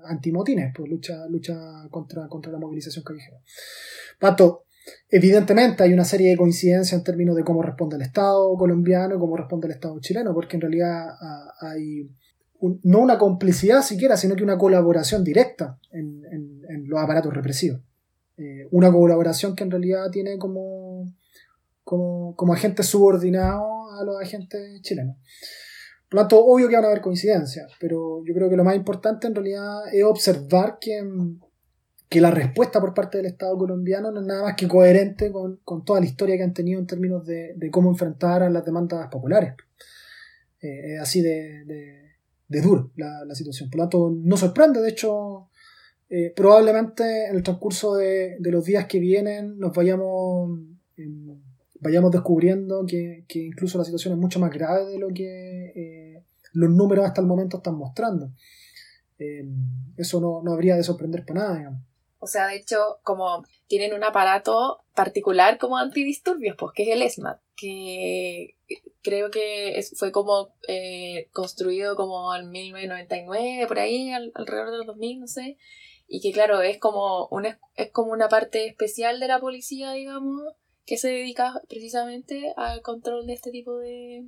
[0.05, 3.39] antimotines, pues lucha, lucha contra, contra la movilización callejera.
[4.19, 4.65] Pato,
[5.09, 9.35] Evidentemente hay una serie de coincidencias en términos de cómo responde el Estado colombiano, cómo
[9.35, 12.09] responde el Estado chileno, porque en realidad ah, hay
[12.83, 17.81] no una complicidad siquiera, sino que una colaboración directa en, en, los aparatos represivos.
[18.37, 21.11] Eh, una colaboración que en realidad tiene como,
[21.83, 25.17] como, como agente subordinado a los agentes chilenos.
[26.09, 28.75] Por lo tanto, obvio que van a haber coincidencias, pero yo creo que lo más
[28.75, 31.01] importante en realidad es observar que
[32.11, 35.61] que la respuesta por parte del Estado colombiano no es nada más que coherente con,
[35.63, 38.65] con toda la historia que han tenido en términos de, de cómo enfrentar a las
[38.65, 39.53] demandas populares.
[40.61, 41.63] Eh, así de,
[42.49, 43.69] de, duro la, situación.
[43.69, 45.47] Por lo tanto, no sorprende, de hecho,
[46.09, 50.59] eh, probablemente en el transcurso de, de, los días que vienen nos vayamos,
[50.97, 51.07] eh,
[51.79, 56.23] vayamos descubriendo que, que, incluso la situación es mucho más grave de lo que eh,
[56.51, 58.33] los números hasta el momento están mostrando.
[59.17, 59.45] Eh,
[59.95, 61.90] eso no, no, habría de sorprender por nada, digamos.
[62.23, 67.01] O sea, de hecho, como tienen un aparato particular como antidisturbios, pues que es el
[67.01, 68.55] ESMAD, que
[69.01, 74.85] creo que fue como eh, construido como en 1999, por ahí, al, alrededor de los
[74.85, 75.57] 2000, no sé,
[76.07, 80.43] y que claro, es como, una, es como una parte especial de la policía, digamos,
[80.85, 84.27] que se dedica precisamente al control de este tipo de,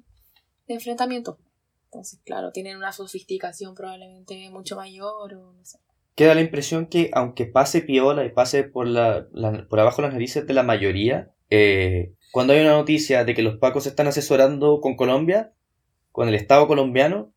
[0.66, 1.38] de enfrentamientos.
[1.86, 5.78] Entonces, claro, tienen una sofisticación probablemente mucho mayor o no sé.
[6.16, 9.28] Queda la impresión que aunque pase piola y pase por, la,
[9.70, 13.58] por abajo las narices de la mayoría, eh, cuando hay una noticia de que los
[13.58, 15.54] pacos están asesorando con Colombia,
[16.12, 17.34] con el Estado colombiano,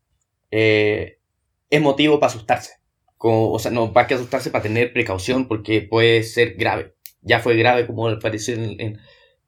[0.50, 1.18] eh,
[1.70, 2.74] es motivo para asustarse.
[3.18, 6.94] O sea, no, para que asustarse para tener precaución porque puede ser grave.
[7.22, 9.00] Ya fue grave como apareció en, en,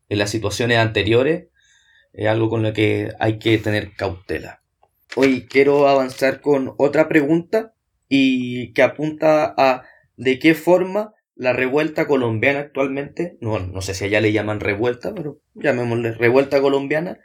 [0.08, 1.48] en las situaciones anteriores.
[2.12, 4.62] Es algo con lo que hay que tener cautela.
[5.16, 7.74] Hoy quiero avanzar con otra pregunta
[8.08, 9.84] y que apunta a
[10.16, 15.14] de qué forma la revuelta colombiana actualmente, no, no sé si allá le llaman revuelta,
[15.14, 17.20] pero llamémosle revuelta colombiana,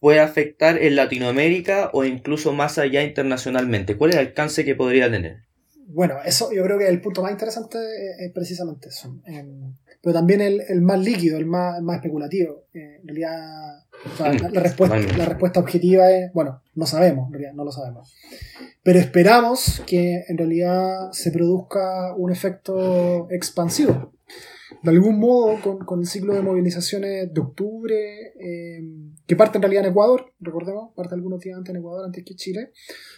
[0.00, 3.96] puede afectar en Latinoamérica o incluso más allá internacionalmente.
[3.96, 5.44] ¿Cuál es el alcance que podría tener?
[5.86, 7.78] Bueno, eso yo creo que el punto más interesante
[8.18, 9.18] es precisamente eso.
[10.02, 12.66] pero también el, el, más líquido, el más, el más especulativo.
[12.74, 17.32] en realidad, o sea, la, la, respuesta, la respuesta objetiva es, bueno, no sabemos, en
[17.32, 18.14] realidad, no lo sabemos.
[18.82, 24.12] Pero esperamos que en realidad se produzca un efecto expansivo.
[24.82, 28.80] De algún modo, con, con el ciclo de movilizaciones de octubre, eh,
[29.26, 32.36] que parte en realidad en Ecuador, recordemos, parte algunos días antes en Ecuador, antes que
[32.36, 32.70] Chile,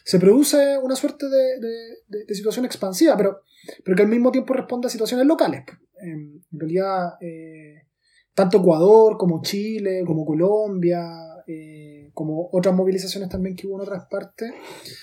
[0.04, 1.68] se produce una suerte de, de,
[2.08, 3.42] de, de situación expansiva, pero,
[3.84, 5.64] pero que al mismo tiempo responde a situaciones locales.
[6.00, 7.82] En realidad, eh,
[8.40, 11.04] tanto Ecuador como Chile, como Colombia,
[11.46, 14.50] eh, como otras movilizaciones también que hubo en otras partes,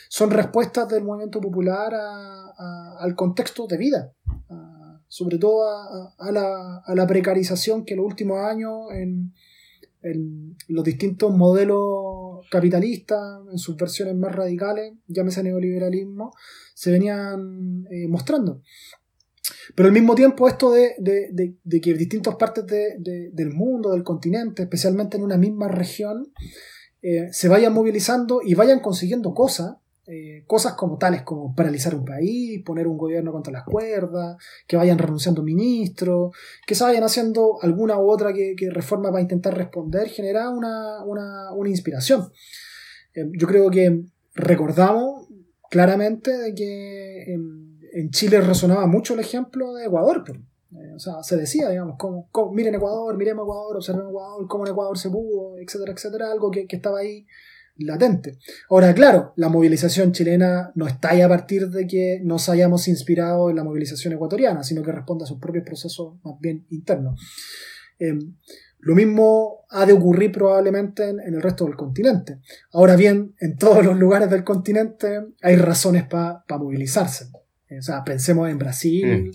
[0.09, 4.11] son respuestas del movimiento popular a, al contexto de vida,
[5.07, 9.33] sobre todo a, la, a, la, precarización que en los últimos años en,
[10.01, 16.33] en, los distintos modelos capitalistas, en sus versiones más radicales, llámese neoliberalismo,
[16.73, 18.63] se venían eh, mostrando.
[19.75, 24.03] Pero al mismo tiempo esto de, de, de, de que distintas partes del mundo, del
[24.03, 26.31] continente, especialmente en una misma región,
[27.01, 29.75] eh, se vayan movilizando y vayan consiguiendo cosas,
[30.07, 34.77] eh, cosas como tales como paralizar un país, poner un gobierno contra las cuerdas, que
[34.77, 39.55] vayan renunciando ministros, que se vayan haciendo alguna u otra que, que reforma para intentar
[39.55, 42.31] responder, genera una, una, una inspiración.
[43.13, 45.27] Eh, yo creo que recordamos
[45.69, 47.25] claramente de que
[47.97, 50.23] en Chile resonaba mucho el ejemplo de Ecuador.
[50.25, 54.47] Pero, eh, o sea, se decía, digamos, como, como, miren Ecuador, miremos Ecuador, observen Ecuador,
[54.47, 57.25] cómo en Ecuador se pudo, etcétera, etcétera, algo que, estaba ahí
[57.77, 58.37] latente.
[58.69, 63.49] Ahora, claro, la movilización chilena no está ahí a partir de que nos hayamos inspirado
[63.49, 67.19] en la movilización ecuatoriana, sino que responde a sus propios procesos más bien internos.
[67.99, 68.17] Eh,
[68.79, 72.39] lo mismo ha de ocurrir probablemente en, el resto del continente.
[72.71, 77.31] Ahora bien, en todos los lugares del continente hay razones para pa movilizarse.
[77.69, 79.31] O sea, pensemos en Brasil, mm.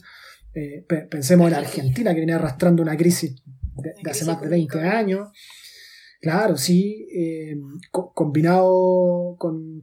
[0.55, 3.43] eh, pensemos en Argentina, que viene arrastrando una crisis
[3.77, 5.29] de, de hace más de 20 años.
[6.21, 7.57] Claro, sí, eh,
[7.91, 9.83] co combinado con,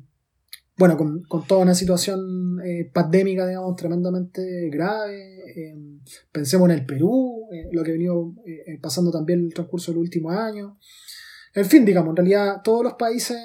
[0.79, 5.38] bueno, con, con, toda una situación eh, pandémica, digamos, tremendamente grave.
[5.53, 5.75] Eh,
[6.31, 8.33] pensemos en el Perú, eh, lo que ha venido
[8.81, 10.79] pasando también en el transcurso del último año.
[11.53, 13.38] En fin, digamos, en realidad todos los países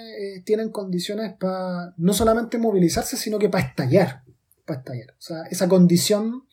[0.44, 4.23] tienen condiciones para no solamente movilizarse, sino que para estallar
[4.64, 5.10] para estallar.
[5.10, 6.44] O sea, esa condición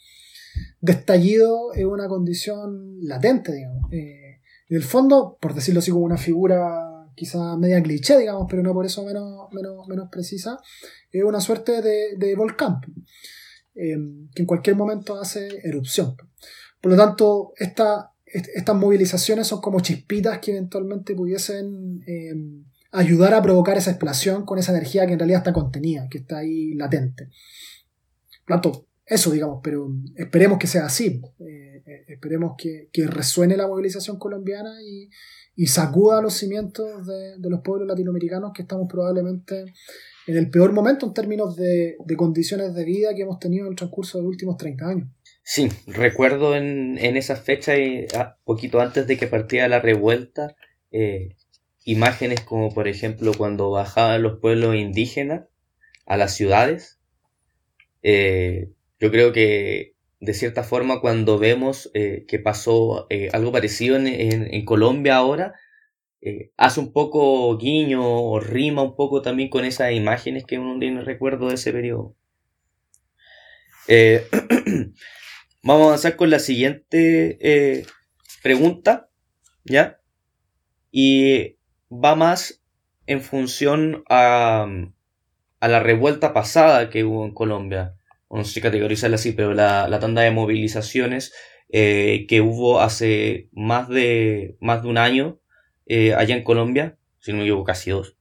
[0.82, 3.92] de estallido es una condición latente, digamos.
[3.92, 8.64] Eh, en el fondo, por decirlo así como una figura quizá media cliché, digamos, pero
[8.64, 10.58] no por eso menos, menos, menos precisa,
[11.12, 12.80] es una suerte de, de volcán
[13.76, 13.98] eh,
[14.34, 16.16] que en cualquier momento hace erupción.
[16.80, 22.34] Por lo tanto, esta, estas movilizaciones son como chispitas que eventualmente pudiesen eh,
[22.92, 26.40] ayudar a provocar esa explosión con esa energía que en realidad está contenida, que está
[26.40, 27.30] ahí latente
[28.48, 31.22] tanto, eso, digamos, pero esperemos que sea así.
[31.40, 35.10] Eh, eh, esperemos que, que, resuene la movilización colombiana y,
[35.56, 39.66] y sacuda los cimientos de, de, los pueblos latinoamericanos que estamos probablemente
[40.28, 43.72] en el peor momento en términos de, de, condiciones de vida que hemos tenido en
[43.72, 45.10] el transcurso de los últimos 30 años.
[45.44, 50.56] Sí, recuerdo en, en esa fecha, y, ah, poquito antes de que partiera la revuelta,
[50.92, 51.36] eh,
[51.84, 55.46] imágenes como por ejemplo cuando bajaban los pueblos indígenas
[56.06, 57.00] a las ciudades.
[58.04, 63.96] Eh, yo creo que de cierta forma cuando vemos eh, que pasó eh, algo parecido
[63.96, 65.56] en, en, Colombia ahora,
[66.56, 71.02] hace un poco guiño o rima un poco también con esas imágenes que uno tiene
[71.02, 72.16] recuerdo de ese periodo.
[75.64, 77.86] Vamos a avanzar con la siguiente
[78.44, 79.10] pregunta,
[79.64, 80.00] ¿ya?
[80.92, 81.58] Y
[81.92, 82.62] va más
[83.08, 84.68] en función a,
[85.62, 87.96] a la revuelta pasada que hubo en Colombia.
[88.30, 91.34] No sé si categorizarla así, pero la, la tanda de movilizaciones
[91.70, 95.40] eh, que hubo hace más de, más de un año
[95.86, 98.18] eh, allá en Colombia, si no me equivoco, casi dos,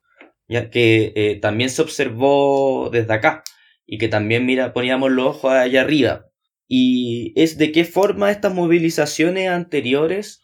[0.49, 3.43] ya que eh, también se observó desde acá
[3.87, 6.27] y que también mira, poníamos los ojos allá arriba.
[6.69, 10.43] Y es de qué forma estas movilizaciones anteriores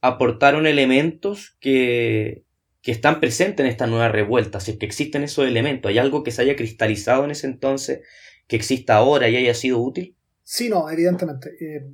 [0.00, 2.44] aportaron elementos que,
[2.82, 6.22] que están presentes en esta nueva revuelta, si es que existen esos elementos, ¿hay algo
[6.22, 8.00] que se haya cristalizado en ese entonces,
[8.46, 10.16] que exista ahora y haya sido útil?
[10.42, 11.50] Sí, no, evidentemente.
[11.60, 11.86] Eh,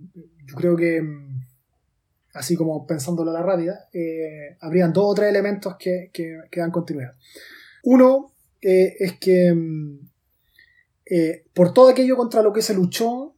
[0.47, 1.41] yo creo que, mm,
[2.35, 6.61] así como pensándolo a la rápida, eh, habrían dos o tres elementos que, que, que
[6.61, 7.15] dan continuidad.
[7.83, 8.33] Uno
[8.63, 10.09] eh, es que mm,
[11.53, 13.36] por todo aquello contra lo que se luchó,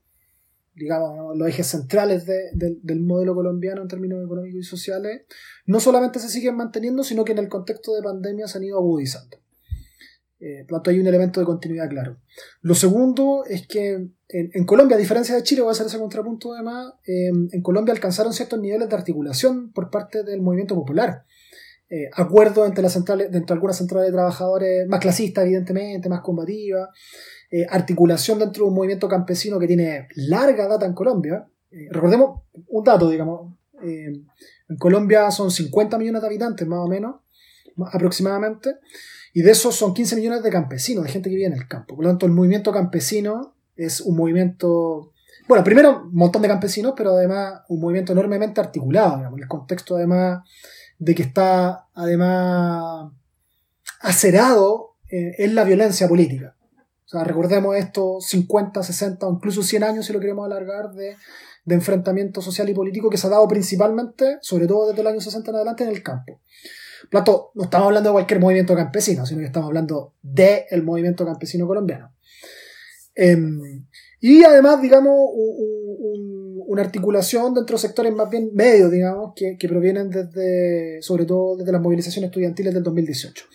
[0.79, 5.23] digamos, los ejes centrales de, de, del modelo colombiano en términos económicos y sociales,
[5.67, 8.79] no solamente se siguen manteniendo, sino que en el contexto de pandemia se han ido
[8.79, 9.39] agudizando.
[10.41, 12.19] Eh, por lo tanto, hay un elemento de continuidad claro.
[12.61, 15.99] Lo segundo es que en, en, Colombia, a diferencia de Chile, voy a hacer ese
[15.99, 21.25] contrapunto además, eh, en Colombia alcanzaron ciertos niveles de articulación por parte del movimiento popular.
[21.91, 26.91] Eh, acuerdos entre, las centrales, entre algunas centrales de trabajadores más clasistas, evidentemente, más combativas,
[27.51, 31.49] eh, articulación dentro de un movimiento campesino que tiene larga data en Colombia.
[31.71, 34.27] Eh, recordemos un dato, digamos, en
[34.77, 37.17] Colombia son 50 millones de habitantes, más o menos,
[37.93, 38.75] aproximadamente.
[39.33, 41.95] Y de esos son 15 millones de campesinos, de gente que vive en el campo.
[41.95, 45.13] Por lo tanto, el movimiento campesino es un movimiento,
[45.47, 49.49] bueno, primero un montón de campesinos, pero además un movimiento enormemente articulado, digamos, en el
[49.49, 50.41] contexto además
[50.99, 53.13] de que está además
[54.01, 56.55] acerado en la violencia política.
[57.07, 61.17] O sea, recordemos estos 50, 60 o incluso 100 años, si lo queremos alargar, de,
[61.65, 65.21] de enfrentamiento social y político que se ha dado principalmente, sobre todo desde el año
[65.21, 66.41] 60 en adelante, en el campo.
[67.11, 71.25] Plato, no estamos hablando de cualquier movimiento campesino, sino que estamos hablando del el movimiento
[71.25, 72.13] campesino colombiano.
[73.15, 73.37] Eh,
[74.21, 76.38] y además, digamos, un,
[76.69, 81.57] una articulación dentro de sectores más bien medios, digamos, que, que, provienen desde, sobre todo
[81.57, 83.47] desde las movilizaciones estudiantiles del 2018.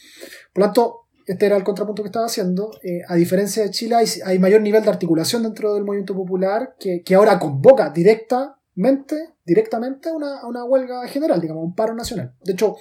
[0.52, 2.72] Por lo tanto, este era el contrapunto que estaba haciendo.
[2.82, 6.76] Eh, a diferencia de Chile, hay, hay, mayor nivel de articulación dentro del movimiento popular
[6.80, 11.94] que, que ahora convoca directamente, directamente a una, a una huelga general, digamos, un paro
[11.94, 12.34] nacional.
[12.44, 12.78] De hecho,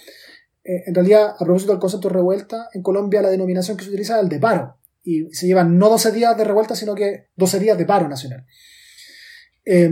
[0.64, 3.90] eh, en realidad, a propósito del concepto de revuelta, en Colombia la denominación que se
[3.90, 4.78] utiliza es el de paro.
[5.04, 8.46] Y se llevan no 12 días de revuelta, sino que 12 días de paro nacional.
[9.64, 9.90] Eh,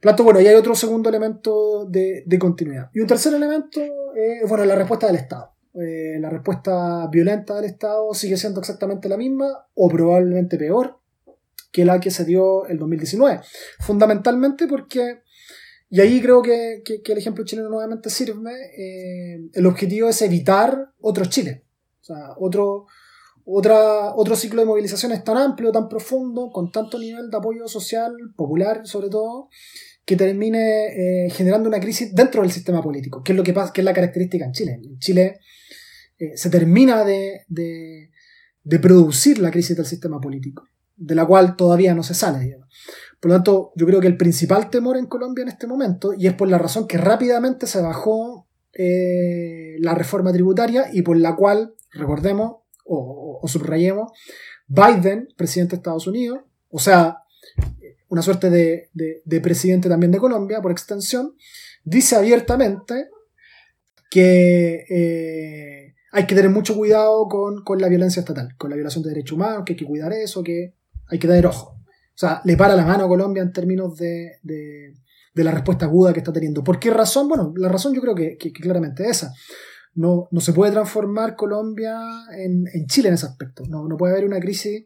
[0.00, 2.90] Plato, bueno, y hay otro segundo elemento de, continuidad.
[2.94, 3.80] Y un tercer elemento
[4.14, 5.52] es, bueno, la respuesta del Estado.
[5.74, 10.98] Eh, la respuesta violenta del Estado sigue siendo exactamente la misma, o probablemente peor,
[11.70, 13.40] que la que se dio el 2019.
[13.78, 15.20] Fundamentalmente porque
[15.92, 18.52] y ahí creo que, que, que, el ejemplo chileno nuevamente sirve.
[18.76, 21.64] Eh, el objetivo es evitar otro Chile.
[22.00, 22.86] O sea, otro,
[23.52, 28.14] otra, otro ciclo de movilizaciones tan amplio, tan profundo, con tanto nivel de apoyo social,
[28.36, 29.48] popular sobre todo,
[30.04, 33.72] que termine eh, generando una crisis dentro del sistema político, que es lo que pasa,
[33.72, 34.80] que es la característica en Chile.
[34.82, 35.40] En Chile
[36.18, 40.64] eh, se termina de, de, producir la crisis del sistema político,
[40.96, 42.56] de la cual todavía no se sale.
[43.18, 46.26] Por lo tanto, yo creo que el principal temor en Colombia en este momento, y
[46.26, 51.34] es por la razón que rápidamente se bajó eh, la reforma tributaria y por la
[51.34, 52.59] cual, recordemos
[52.92, 54.10] o, subrayemos,
[54.66, 57.18] Biden, presidente de Estados Unidos, o sea,
[58.08, 61.34] una suerte de, de, de, presidente también de Colombia, por extensión,
[61.84, 63.08] dice abiertamente
[64.10, 69.04] que eh, hay que tener mucho cuidado con, con la violencia estatal, con la violación
[69.04, 70.74] de derechos humanos, que hay que cuidar eso, que
[71.06, 71.76] hay que tener ojo.
[71.76, 74.94] O sea, le para la mano a Colombia en términos de, de,
[75.44, 76.62] la respuesta aguda que está teniendo.
[76.62, 77.28] ¿Por qué razón?
[77.28, 79.32] Bueno, la razón yo creo que, que claramente es esa.
[79.94, 82.00] No, no, se puede transformar Colombia
[82.36, 83.64] en, en Chile en ese aspecto.
[83.68, 84.84] No, no, puede haber una crisis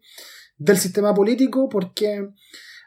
[0.57, 2.27] del sistema político porque,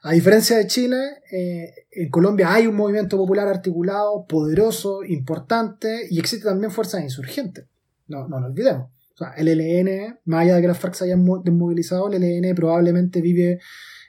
[0.03, 0.97] a diferencia de Chile,
[1.31, 7.65] eh, en Colombia hay un movimiento popular articulado, poderoso, importante y existe también fuerzas insurgentes.
[8.07, 8.89] No, no lo olvidemos.
[9.35, 13.59] El ELN, más allá de que las FARC se hayan desmovilizado, el ELN probablemente vive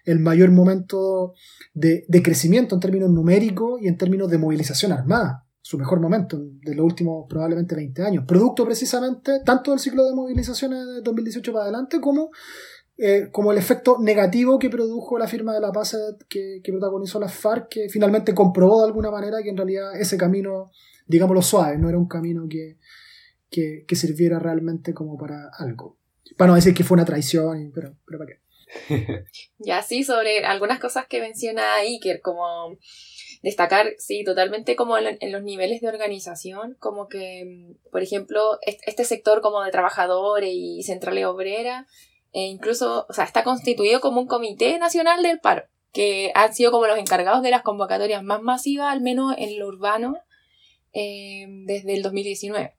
[0.04, 1.34] el mayor momento
[1.72, 6.38] de, de crecimiento en términos numéricos y en términos de movilización armada su mejor momento
[6.40, 11.52] de los últimos probablemente 20 años, producto precisamente tanto del ciclo de movilizaciones de 2018
[11.52, 12.30] para adelante como,
[12.96, 15.94] eh, como el efecto negativo que produjo la firma de la paz
[16.26, 20.16] que, que, protagonizó la FARC, que finalmente comprobó de alguna manera que en realidad ese
[20.16, 20.70] camino,
[21.06, 22.78] digámoslo suave, no era un camino que,
[23.50, 25.98] que, que sirviera realmente como para algo.
[26.38, 29.24] Para no decir que fue una traición, pero, pero ¿para qué?
[29.58, 32.78] ya sí, sobre algunas cosas que menciona Iker, como
[33.42, 39.04] destacar, sí, totalmente como en, los niveles de organización, como que, mm, por ejemplo, este
[39.04, 41.86] sector como de trabajadores y centrales obreras,
[42.32, 46.70] e incluso, o sea, está constituido como un comité nacional del paro, que han sido
[46.70, 50.16] como los encargados de las convocatorias más masivas, al menos en lo urbano,
[50.92, 52.77] eh, desde el 2019.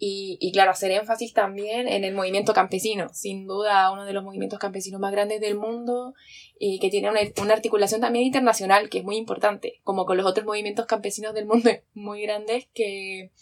[0.00, 4.60] Y, claro, hacer énfasis también en el movimiento campesino, sin duda uno de los movimientos
[4.60, 6.14] campesinos más grandes del mundo
[6.56, 10.24] y que tiene una, una, articulación también internacional que es muy importante, como con los
[10.24, 13.32] otros movimientos campesinos del mundo muy grandes que,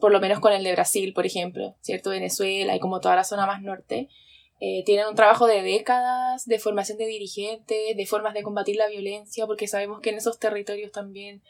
[0.00, 2.08] por lo menos con el de Brasil, por ejemplo, ¿cierto?
[2.08, 4.08] Venezuela y como toda la zona más norte,
[4.58, 8.88] eh, tienen un trabajo de décadas de formación de dirigentes, de formas de combatir la
[8.88, 11.42] violencia, porque sabemos que en esos territorios también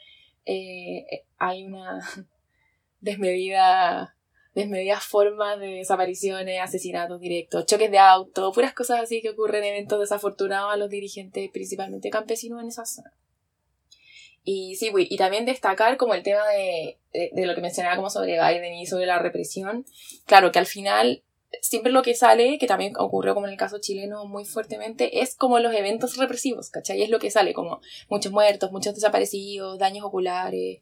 [0.45, 1.05] eh,
[1.37, 2.01] hay una
[2.99, 4.16] desmedida
[4.57, 9.75] desmedidas formas de desapariciones, asesinatos directos, choques de auto, puras cosas así que ocurren en
[9.75, 13.13] eventos desafortunados a los dirigentes, principalmente campesinos en esa zona.
[14.43, 18.39] Y sí, y también destacar como el tema de, de, lo que mencionaba como sobre
[18.39, 19.85] Biden y sobre la represión.
[20.25, 21.21] Claro que al final
[21.61, 25.35] siempre lo que sale, que también ocurrió como en el caso chileno muy fuertemente, es
[25.35, 27.03] como los eventos represivos, ¿cachai?
[27.03, 30.81] Es lo que sale, como muchos muertos, muchos desaparecidos, daños oculares,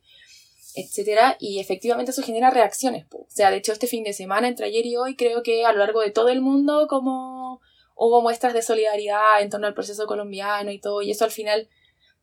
[0.76, 3.06] etcétera, y efectivamente eso genera reacciones.
[3.12, 5.72] O sea, de hecho este fin de semana, entre ayer y hoy, creo que a
[5.72, 7.62] lo largo de todo el mundo como
[7.96, 11.70] hubo muestras de solidaridad en torno al proceso colombiano y todo, y eso al final,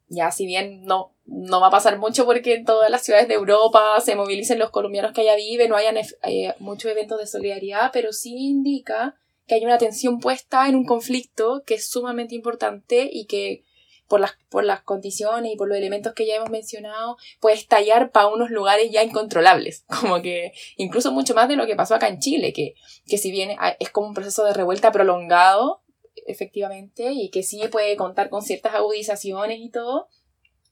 [0.08, 3.34] ya si bien no, no va a pasar mucho porque en todas las ciudades de
[3.34, 7.90] Europa se movilicen los colombianos que allá viven, no hayan eh, muchos eventos de solidaridad,
[7.92, 13.08] pero sí indica que hay una atención puesta en un conflicto que es sumamente importante
[13.10, 13.64] y que
[14.12, 18.10] por las, por las condiciones y por los elementos que ya hemos mencionado, puede estallar
[18.10, 22.08] para unos lugares ya incontrolables, como que incluso mucho más de lo que pasó acá
[22.08, 22.74] en Chile, que,
[23.06, 25.80] que si bien es como un proceso de revuelta prolongado,
[26.26, 30.08] efectivamente, y que sí puede contar con ciertas agudizaciones y todo,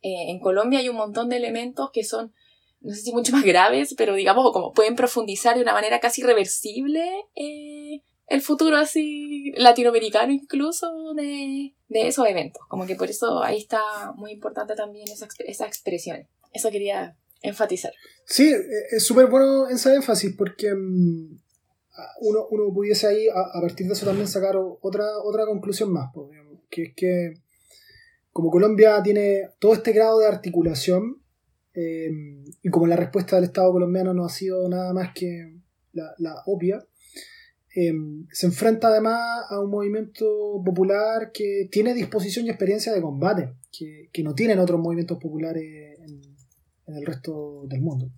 [0.03, 2.35] eh, en Colombia hay un montón de elementos que son
[2.83, 6.23] no sé si mucho más graves, pero digamos como pueden profundizar de una manera casi
[6.23, 12.63] reversible eh, el futuro así latinoamericano incluso de, de, esos eventos.
[12.69, 16.27] Como que por eso ahí está muy importante también esa, esa expresión.
[16.53, 17.93] Eso quería enfatizar.
[18.25, 21.41] Sí, e, es súper bueno ese énfasis porque mm,
[22.21, 26.11] uno, uno, pudiese ahí a, partir de eso también sacar otra, otra conclusión más,
[26.71, 27.35] que es que
[28.33, 31.21] como Colombia tiene todo este grado de articulación
[31.75, 35.53] em, y como la respuesta del Estado colombiano no ha sido nada más que
[35.93, 36.87] la, la obvia,
[37.73, 43.55] Em, se enfrenta además a un movimiento popular que tiene disposición y experiencia de combate,
[43.71, 46.21] que, no tienen otros movimientos populares en,
[46.87, 48.11] el resto del mundo.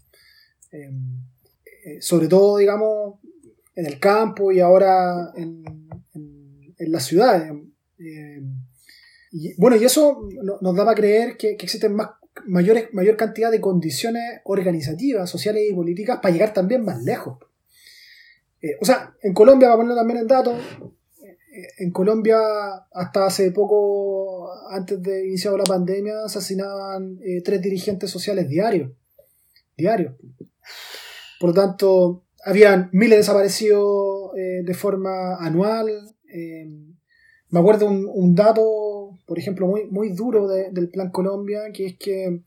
[0.70, 1.18] Em,
[1.84, 3.20] eh, sobre todo, digamos,
[3.74, 5.62] en el campo y ahora en,
[6.14, 7.50] en, las ciudades.
[7.98, 8.54] Em,
[9.30, 10.26] y, bueno, y eso
[10.60, 12.08] nos da a creer que, que existen más
[12.46, 17.38] mayores, mayor cantidad de condiciones organizativas, sociales y políticas para llegar también más lejos.
[18.62, 22.38] Eh, o sea, en Colombia, para ponerlo también en datos, eh, en Colombia
[22.92, 28.92] hasta hace poco, antes de iniciar la pandemia, asesinaban eh, tres dirigentes sociales diarios.
[29.76, 30.14] Diarios.
[31.40, 35.88] Por lo tanto, habían miles desaparecidos de forma anual.
[37.48, 41.98] me acuerdo un, un, dato, por ejemplo, muy, muy duro del Plan Colombia, que es
[41.98, 42.42] que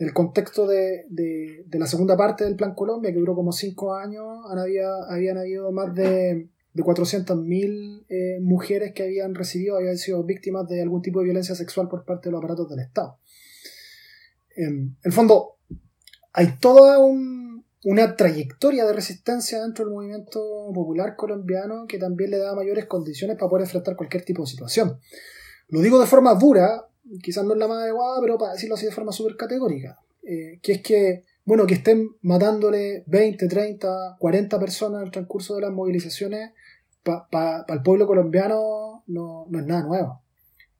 [0.00, 4.24] el contexto de, de, la segunda parte del Plan Colombia, que duró como cinco años,
[4.48, 10.66] había, habían habido más de, de 400.000 eh, mujeres que habían recibido, habían sido víctimas
[10.68, 13.18] de algún tipo de violencia sexual por parte de los aparatos del Estado.
[14.56, 15.56] en el fondo,
[16.32, 16.98] hay toda
[17.84, 20.40] una trayectoria de resistencia dentro del movimiento
[20.74, 24.98] popular colombiano que también le da mayores condiciones para poder enfrentar cualquier tipo de situación.
[25.68, 26.86] Lo digo de forma dura
[27.22, 30.58] quizás no es la más adecuada, pero para decirlo así de forma súper categórica, eh,
[30.62, 35.62] que es que, bueno, que estén matándole 20, 30, 40 personas en el transcurso de
[35.62, 36.50] las movilizaciones,
[37.02, 40.22] para el pueblo colombiano no, no, es nada nuevo,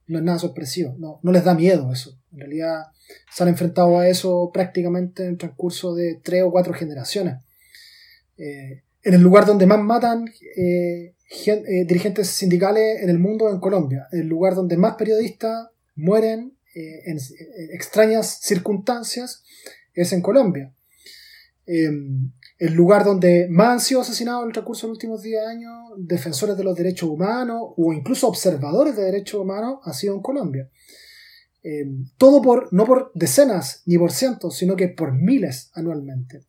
[0.07, 2.19] no es nada sorpresivo, no, no les da miedo eso.
[2.33, 2.85] En realidad
[3.33, 7.39] se han enfrentado a eso prácticamente en el transcurso de tres o cuatro generaciones.
[8.37, 11.15] Eh, en el lugar donde más matan, eh,
[11.87, 15.69] dirigentes sindicales en el mundo en Colombia, el lugar donde más periodistas
[16.01, 17.19] mueren eh, en,
[17.73, 19.45] extrañas circunstancias
[19.95, 20.73] es en Colombia.
[21.67, 25.47] Em, el lugar donde más han sido asesinados en el recurso de los últimos 10
[25.47, 30.23] años defensores de los derechos humanos o incluso observadores de derechos humanos ha sido en
[30.23, 30.71] Colombia.
[31.63, 36.47] Em, todo por, no por decenas ni por cientos, sino que por miles anualmente.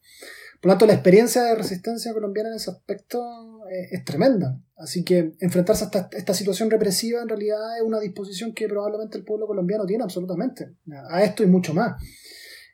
[0.62, 3.20] Por lo tanto, la experiencia de resistencia colombiana en ese aspecto
[3.68, 4.62] eh, es tremenda.
[4.78, 9.24] Así que enfrentarse a esta, situación represiva en realidad es una disposición que probablemente el
[9.24, 10.76] pueblo colombiano tiene absolutamente.
[11.10, 12.00] A esto y mucho más.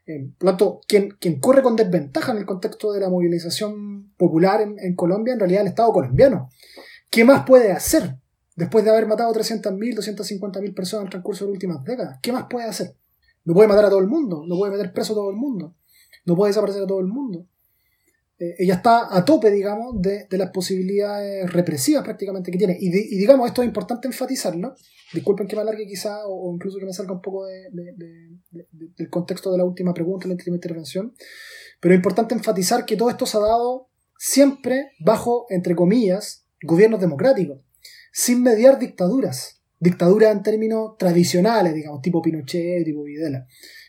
[0.05, 4.11] Eh, por lo tanto, quien, quien, corre con desventaja en el contexto de la movilización
[4.17, 6.49] popular en, Colombia, en realidad el Estado colombiano.
[7.09, 8.17] ¿Qué más puede hacer
[8.57, 12.19] después de haber matado 300.000, 250.000 personas en el transcurso de las últimas décadas?
[12.21, 12.97] ¿Qué más puede hacer?
[13.45, 15.73] No puede matar a todo el mundo, no puede meter preso a todo el mundo,
[16.25, 17.47] no puede desaparecer a todo el mundo
[18.39, 22.77] eh, ella está a tope, digamos, de, las posibilidades represivas prácticamente que tiene.
[22.79, 24.75] Y, digamos, esto es importante enfatizarlo.
[25.13, 29.57] Disculpen que me alargue quizá, o, incluso que me salga un poco del contexto de
[29.57, 31.13] la última pregunta, la última intervención.
[31.79, 36.99] Pero es importante enfatizar que todo esto se ha dado siempre bajo, entre comillas, gobiernos
[36.99, 37.59] democráticos,
[38.11, 39.63] sin mediar dictaduras.
[39.79, 43.47] Dictaduras en términos tradicionales, digamos, tipo Pinochet, tipo Videla.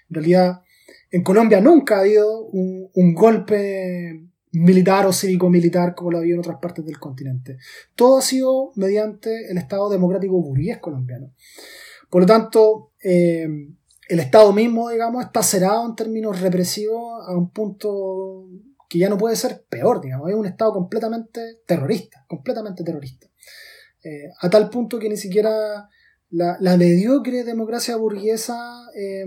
[0.08, 0.62] En realidad,
[1.10, 6.58] en Colombia nunca ha habido un golpe militar o cívico-militar como lo había en otras
[6.58, 7.58] partes del continente.
[7.94, 11.32] Todo ha sido mediante el Estado democrático burgués colombiano.
[12.10, 13.46] Por lo tanto, eh,
[14.08, 18.46] el Estado mismo, digamos, está cerrado en términos represivos a un punto
[18.88, 23.26] que ya no puede ser peor, digamos, es un Estado completamente terrorista, completamente terrorista.
[24.02, 25.88] Eh, a tal punto que ni siquiera
[26.30, 28.56] la, mediocre democracia burguesa
[28.94, 29.24] eh,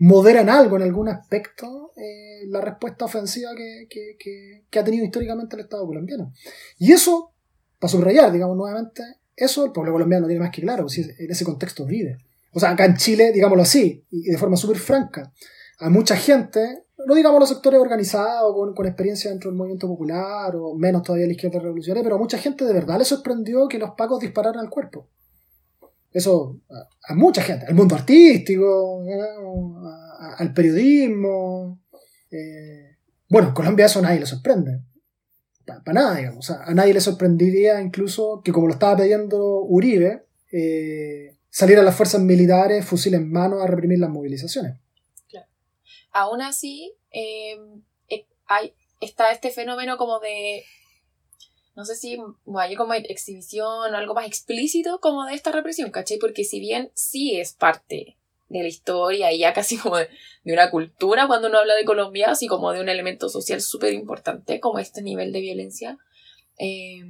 [0.00, 5.86] moderan algo en algún aspecto eh, la respuesta ofensiva que, ha tenido históricamente el Estado
[5.86, 6.32] colombiano.
[6.78, 7.34] Y eso,
[7.78, 9.02] para subrayar, digamos nuevamente,
[9.36, 12.16] eso el pueblo colombiano tiene más que claro, si en ese contexto vive.
[12.52, 15.32] O sea, acá en Chile, digámoslo así, y de forma súper franca,
[15.78, 20.56] a mucha gente, no digamos los sectores organizados, con, con, experiencia dentro del movimiento popular,
[20.56, 23.78] o menos todavía la izquierda revolucionaria, pero a mucha gente de verdad le sorprendió que
[23.78, 25.08] los pacos dispararan al cuerpo.
[26.12, 26.60] Eso
[27.08, 29.04] a, mucha gente, al mundo artístico,
[30.38, 31.80] al periodismo.
[32.30, 32.96] Eh,
[33.28, 34.80] bueno, Colombia eso a nadie le sorprende.
[35.64, 36.50] Para nada, digamos.
[36.50, 42.20] a nadie le sorprendería incluso que, como lo estaba pidiendo Uribe, eh, salieran las fuerzas
[42.20, 44.78] militares, fusil en mano, a reprimir las movilizaciones.
[45.28, 45.46] Claro.
[46.10, 47.56] Aún así, eh,
[48.46, 50.64] hay, está este fenómeno como de
[51.76, 52.18] no sé si
[52.58, 56.18] hay como exhibición o algo más explícito como de esta represión, ¿cachai?
[56.18, 58.16] Porque si bien sí es parte
[58.48, 60.08] de la historia y ya casi como de,
[60.44, 64.60] una cultura cuando uno habla de Colombia, así como de un elemento social súper importante
[64.60, 65.98] como este nivel de violencia,
[66.58, 67.02] eh,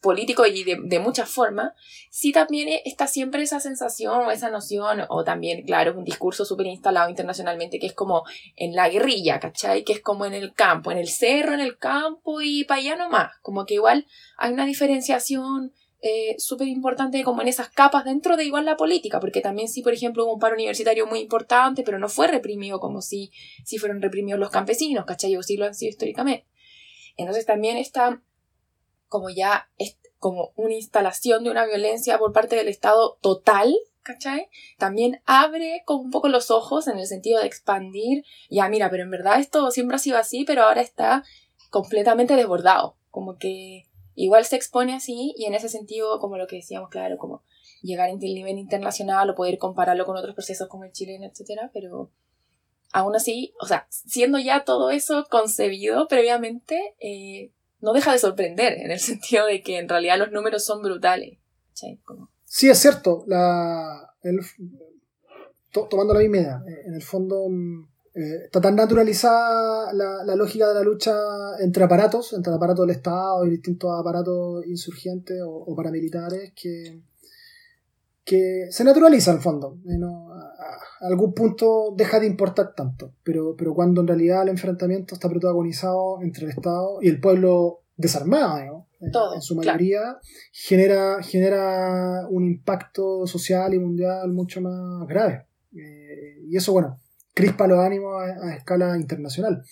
[0.00, 1.72] político y de, de muchas formas,
[2.10, 6.66] sí también está siempre esa sensación o esa noción, o también, claro, un discurso súper
[6.66, 8.24] instalado internacionalmente que es como
[8.56, 9.84] en la guerrilla, ¿cachai?
[9.84, 12.96] Que es como en el campo, en el cerro, en el campo y para allá
[12.96, 13.32] nomás.
[13.42, 14.06] Como que igual
[14.38, 15.72] hay una diferenciación
[16.02, 19.82] eh, súper importante como en esas capas dentro de igual la política, porque también sí,
[19.82, 23.32] por ejemplo, hubo un paro universitario muy importante, pero no fue reprimido como si,
[23.64, 25.36] si fueron reprimidos los campesinos, ¿cachai?
[25.36, 26.46] O sí lo han sido históricamente.
[27.16, 28.22] Entonces también está
[29.08, 34.48] como ya es como una instalación de una violencia por parte del Estado total, ¿cachai?
[34.78, 39.02] También abre como un poco los ojos en el sentido de expandir, ya mira, pero
[39.02, 41.24] en verdad esto siempre ha sido así, pero ahora está
[41.70, 43.84] completamente desbordado, como que
[44.14, 47.42] igual se expone así y en ese sentido, como lo que decíamos, claro, como
[47.82, 52.10] llegar el nivel internacional o poder compararlo con otros procesos como el chileno, etcétera, pero
[52.92, 58.74] aún así, o sea, siendo ya todo eso concebido previamente, eh, no deja de sorprender
[58.74, 61.38] en el sentido de que en realidad los números son brutales.
[62.44, 63.24] Sí, es cierto.
[63.26, 64.14] La,
[65.70, 70.68] tomando la misma idea, eh, en el fondo mm, eh, está tan naturalizada la, lógica
[70.68, 71.14] de la lucha
[71.60, 77.02] entre aparatos, entre el aparato del Estado y distintos aparatos insurgentes o, paramilitares que,
[78.26, 79.78] que se naturaliza en el fondo.
[79.88, 85.14] Eh, a, algún punto deja de importar tanto, pero, pero cuando en realidad el enfrentamiento
[85.14, 90.18] está protagonizado entre el Estado y el pueblo desarmado, en su mayoría,
[90.52, 95.46] genera, genera un impacto social y mundial mucho más grave.
[95.72, 96.98] Eh, y eso, bueno,
[97.32, 99.62] crispa los ánimos a, escala internacional.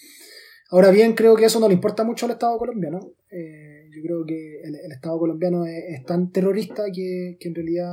[0.70, 3.00] Ahora bien, creo que eso no le importa mucho al Estado colombiano.
[3.30, 7.88] Eh, yo creo que el, Estado colombiano es, tan terrorista que, que, en realidad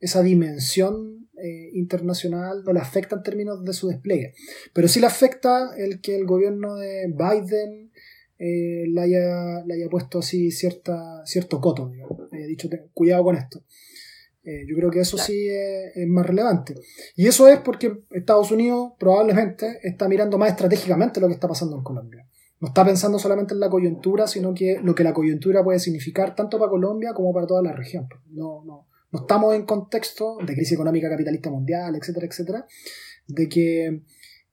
[0.00, 4.34] esa dimensión eh, internacional no le afecta en términos de su despliegue.
[4.72, 7.90] Pero sí le afecta el que el gobierno de Biden
[8.38, 12.32] eh, le, haya, le haya puesto así cierta, cierto coto, digamos.
[12.32, 13.64] haya dicho, cuidado con esto.
[14.44, 16.74] Eh, yo creo que eso sí es, más relevante.
[17.16, 21.76] Y eso es porque Estados Unidos probablemente está mirando más estratégicamente lo que está pasando
[21.76, 22.28] en Colombia.
[22.64, 26.34] No está pensando solamente en la coyuntura, sino que lo que la coyuntura puede significar
[26.34, 28.08] tanto para Colombia como para toda la región.
[28.30, 32.66] No, no, no estamos en contexto de crisis económica capitalista mundial, etcétera, etcétera,
[33.26, 34.02] de que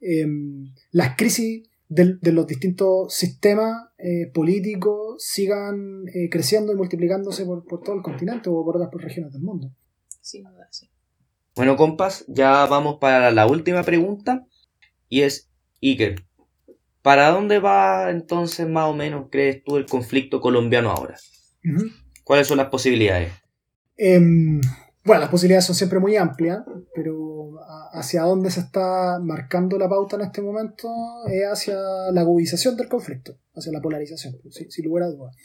[0.02, 7.64] em, las crisis de, los distintos sistemas eh, políticos sigan eh, creciendo y multiplicándose por,
[7.64, 9.72] por, todo el continente o por otras regiones del mundo.
[10.20, 10.90] Sin duda, sí.
[11.56, 14.46] Bueno, compas, ya vamos para la última pregunta.
[15.08, 15.50] Y es,
[15.82, 16.26] Iker,
[17.02, 21.18] ¿para dónde va entonces más o menos, crees tú, el conflicto colombiano ahora?
[22.24, 23.32] ¿Cuáles son las posibilidades?
[23.98, 24.62] Em,
[25.04, 26.62] bueno, las posibilidades son siempre muy amplias,
[26.96, 27.60] pero
[27.94, 30.90] hacia dónde se está marcando la pauta en este momento
[31.30, 31.76] es hacia
[32.12, 35.36] la agudización del conflicto, hacia la polarización, sin, lugar a dudas.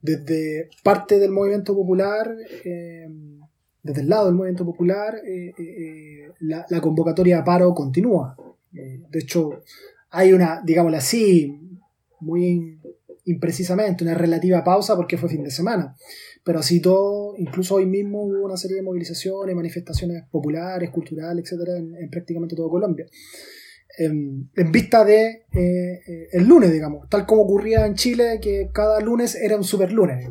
[0.00, 2.34] Desde parte del movimiento popular,
[2.64, 3.40] em,
[3.82, 8.36] desde el lado del movimiento popular, eh, eh, eh, la, convocatoria a paro continúa.
[8.72, 9.50] de hecho,
[10.12, 11.58] hay una, digámoslo así,
[12.20, 12.78] muy
[13.24, 15.96] imprecisamente, una relativa pausa porque fue fin de semana.
[16.44, 21.78] Pero así todo, incluso hoy mismo hubo una serie de movilizaciones, manifestaciones populares, culturales, etcétera,
[21.78, 23.06] en, prácticamente todo Colombia.
[23.98, 25.44] En, vista de
[26.32, 30.28] el lunes, digamos, tal como ocurría en Chile, que cada lunes era un super lunes.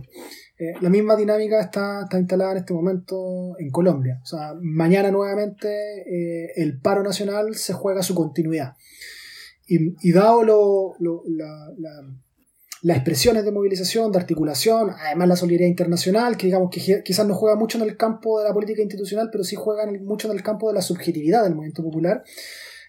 [0.61, 4.19] Eh, la misma dinámica está, está, instalada en este momento en Colombia.
[4.21, 8.75] O sea, mañana nuevamente eh, el paro nacional se juega su continuidad.
[9.73, 10.43] Y, dado
[12.81, 17.35] las expresiones de movilización, de articulación, además la solidaridad internacional, que digamos que quizás no
[17.35, 20.43] juega mucho en el campo de la política institucional, pero sí juega mucho en el
[20.43, 22.23] campo de la subjetividad del movimiento popular,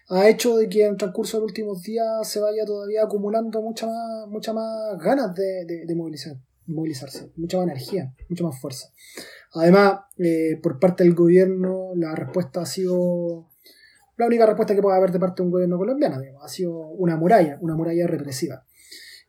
[0.09, 3.61] ha hecho de que en el transcurso de los últimos días se vaya todavía acumulando
[3.61, 8.89] mucha más, mucha más ganas de, de movilizar movilizarse, mucha más energía, mucha más fuerza.
[9.53, 13.49] Además, eh, por parte del gobierno, la respuesta ha sido
[14.23, 17.15] la única respuesta que puede haber de parte de un gobierno colombiano, ha sido una
[17.17, 18.65] muralla, una muralla represiva.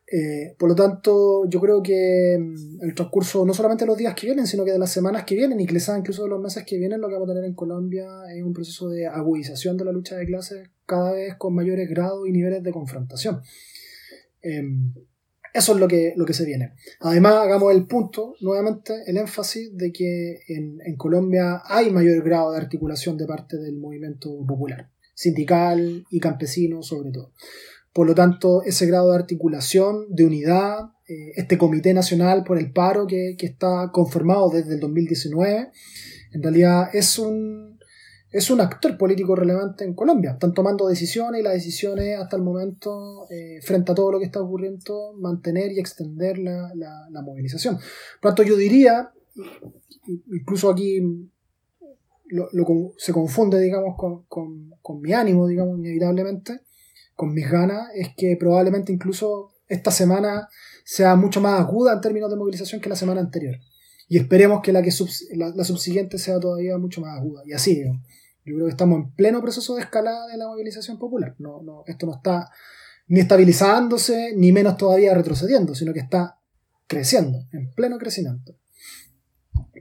[0.06, 4.14] Eh, por lo tanto, yo creo que mm, el transcurso, no solamente de los días
[4.14, 6.64] que vienen, sino que de las semanas que vienen, y quizás incluso de los meses
[6.64, 9.84] que vienen, lo que vamos a tener en Colombia es un proceso de agudización de
[9.84, 13.40] la lucha de clases cada vez con mayores grados y niveles de confrontación.
[14.42, 14.92] Em,
[15.54, 16.72] eso es lo que, lo que se viene.
[16.98, 22.58] Además, hagamos el punto, nuevamente, el énfasis de que en, Colombia hay mayor grado de
[22.58, 27.32] articulación de parte del movimiento popular, sindical y campesino sobre todo.
[27.92, 32.72] Por lo tanto, ese grado de articulación, de unidad, eh, este Comité Nacional por el
[32.72, 35.70] Paro que, que está conformado desde el 2019,
[36.32, 37.73] en realidad es un,
[38.34, 40.32] es un actor político relevante en Colombia.
[40.32, 44.24] Están tomando decisiones y las decisiones hasta el momento, eh, frente a todo lo que
[44.24, 46.72] está ocurriendo, mantener y extender la,
[47.22, 47.76] movilización.
[47.76, 49.12] Por lo tanto, yo diría,
[50.32, 51.00] incluso aquí
[52.26, 52.48] lo,
[52.98, 56.62] se confunde, digamos, con, mi ánimo, digamos, inevitablemente,
[57.14, 60.48] con mis ganas, es que probablemente incluso esta semana
[60.84, 63.54] sea mucho más aguda en términos de movilización que la semana anterior.
[64.08, 64.90] Y esperemos que la, que
[65.36, 67.42] la, la subsiguiente sea todavía mucho más aguda.
[67.46, 68.02] Y así, digamos.
[68.44, 71.34] Yo creo que estamos en pleno proceso de escalada de la movilización popular.
[71.38, 72.50] No, no, esto no está
[73.06, 76.38] ni estabilizándose, ni menos todavía retrocediendo, sino que está
[76.86, 78.56] creciendo, en pleno crecimiento.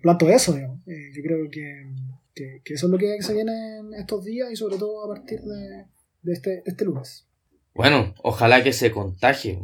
[0.01, 0.79] Planto eso, digamos.
[0.87, 4.55] Eh, yo creo que, que, eso es lo que se viene en estos días y
[4.55, 5.85] sobre todo a partir de,
[6.21, 7.27] de este, este lunes.
[7.73, 9.59] Bueno, ojalá que se contagie,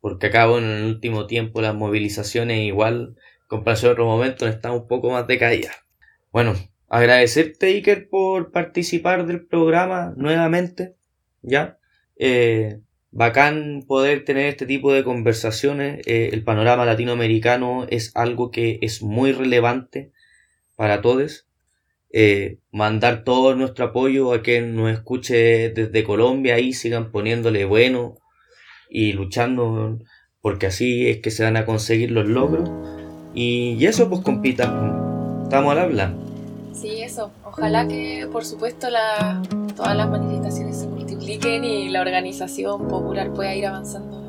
[0.00, 3.16] porque acabo en el último tiempo las movilizaciones igual,
[3.48, 5.74] comparación a otro momento, están un poco más decaídas.
[6.32, 6.54] Bueno,
[6.90, 10.96] agradecerte, Iker, por participar del programa nuevamente.
[11.40, 11.78] ¿Ya?
[12.16, 12.80] Eh,
[13.12, 16.06] bacán poder tener este tipo de conversaciones.
[16.06, 20.12] Eh, el panorama latinoamericano es algo que es muy relevante
[20.76, 21.46] para todos.
[22.12, 28.18] Eh, mandar todo nuestro apoyo a quien nos escuche desde Colombia y sigan poniéndole bueno
[28.90, 30.00] y luchando
[30.40, 32.68] porque así es que se van a conseguir los logros.
[33.32, 34.64] Y, eso pues compita,
[35.44, 36.29] estamos al habla.
[37.10, 37.30] Eso.
[37.44, 39.42] Ojalá que, por supuesto, la,
[39.74, 44.20] todas las manifestaciones se multipliquen y la organización popular pueda ir avanzando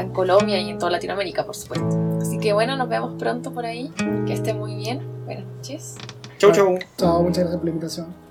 [0.00, 1.88] en Colombia y en toda Latinoamérica, por supuesto.
[2.20, 3.90] Así que bueno, nos vemos pronto por ahí.
[4.26, 5.00] Que estén muy bien.
[5.24, 5.94] Buenas noches.
[6.38, 6.78] Chau, chau.
[6.96, 8.25] Chao, muchas gracias por la invitación.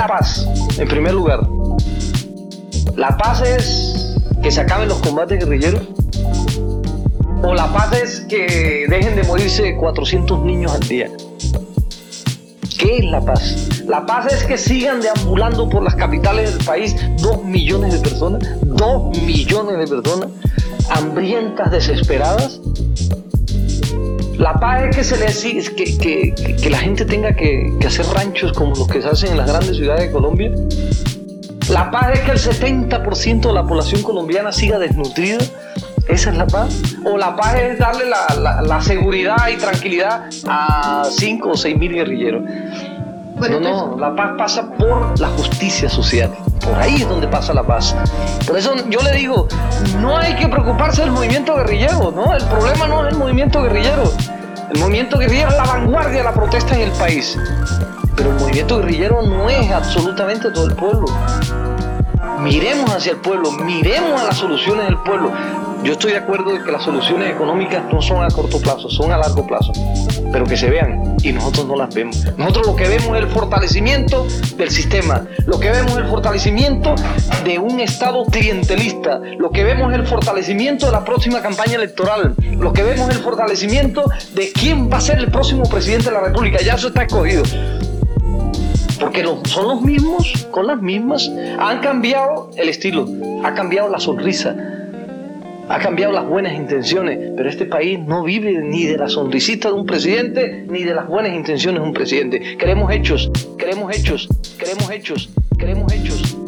[0.00, 0.48] La paz?
[0.78, 1.40] En primer lugar,
[2.96, 5.82] la paz es que se acaben los combates guerrilleros.
[7.42, 11.10] O la paz es que dejen de morirse 400 niños al día.
[12.78, 13.82] ¿Qué es la paz?
[13.86, 18.42] La paz es que sigan deambulando por las capitales del país dos millones de personas,
[18.62, 20.30] dos millones de personas,
[20.88, 22.58] hambrientas, desesperadas.
[24.40, 28.06] La paz es que, se les, que, que, que la gente tenga que, que hacer
[28.06, 30.50] ranchos como los que se hacen en las grandes ciudades de Colombia.
[31.68, 35.36] La paz es que el 70% de la población colombiana siga desnutrida.
[36.08, 36.74] ¿Esa es la paz?
[37.04, 41.92] ¿O la paz es darle la, la, seguridad y tranquilidad a 5 o 6 mil
[41.92, 42.42] guerrilleros?
[42.42, 46.30] no, no, la paz pasa por la justicia social.
[46.60, 47.94] Por ahí es donde pasa la paz.
[48.46, 49.48] Por eso yo le digo,
[49.98, 52.34] no hay que preocuparse del movimiento guerrillero, ¿no?
[52.34, 54.12] El problema no es el movimiento guerrillero.
[54.72, 57.36] El movimiento guerrillero es la vanguardia de la protesta en el país.
[58.14, 61.06] Pero el movimiento guerrillero no es absolutamente todo el pueblo.
[62.40, 65.32] Miremos hacia el pueblo, miremos a las soluciones del pueblo.
[65.82, 69.12] Yo estoy de acuerdo de que las soluciones económicas no son a corto plazo, son
[69.12, 69.72] a largo plazo,
[70.30, 72.22] pero que se vean y nosotros no las vemos.
[72.36, 74.26] Nosotros lo que vemos es el fortalecimiento
[74.56, 76.94] del sistema, lo que vemos es el fortalecimiento
[77.44, 82.34] de un Estado clientelista, lo que vemos es el fortalecimiento de la próxima campaña electoral,
[82.58, 84.04] lo que vemos es el fortalecimiento
[84.34, 86.58] de quién va a ser el próximo presidente de la República.
[86.62, 87.42] Ya eso está escogido
[89.00, 91.30] porque son los mismos, con las mismas.
[91.58, 93.08] Han cambiado el estilo,
[93.42, 94.54] ha cambiado la sonrisa,
[95.70, 99.74] ha cambiado las buenas intenciones, pero este país no vive ni de la sonrisita de
[99.74, 102.56] un presidente, ni de las buenas intenciones de un presidente.
[102.58, 106.39] Queremos hechos, queremos hechos, queremos hechos, queremos hechos.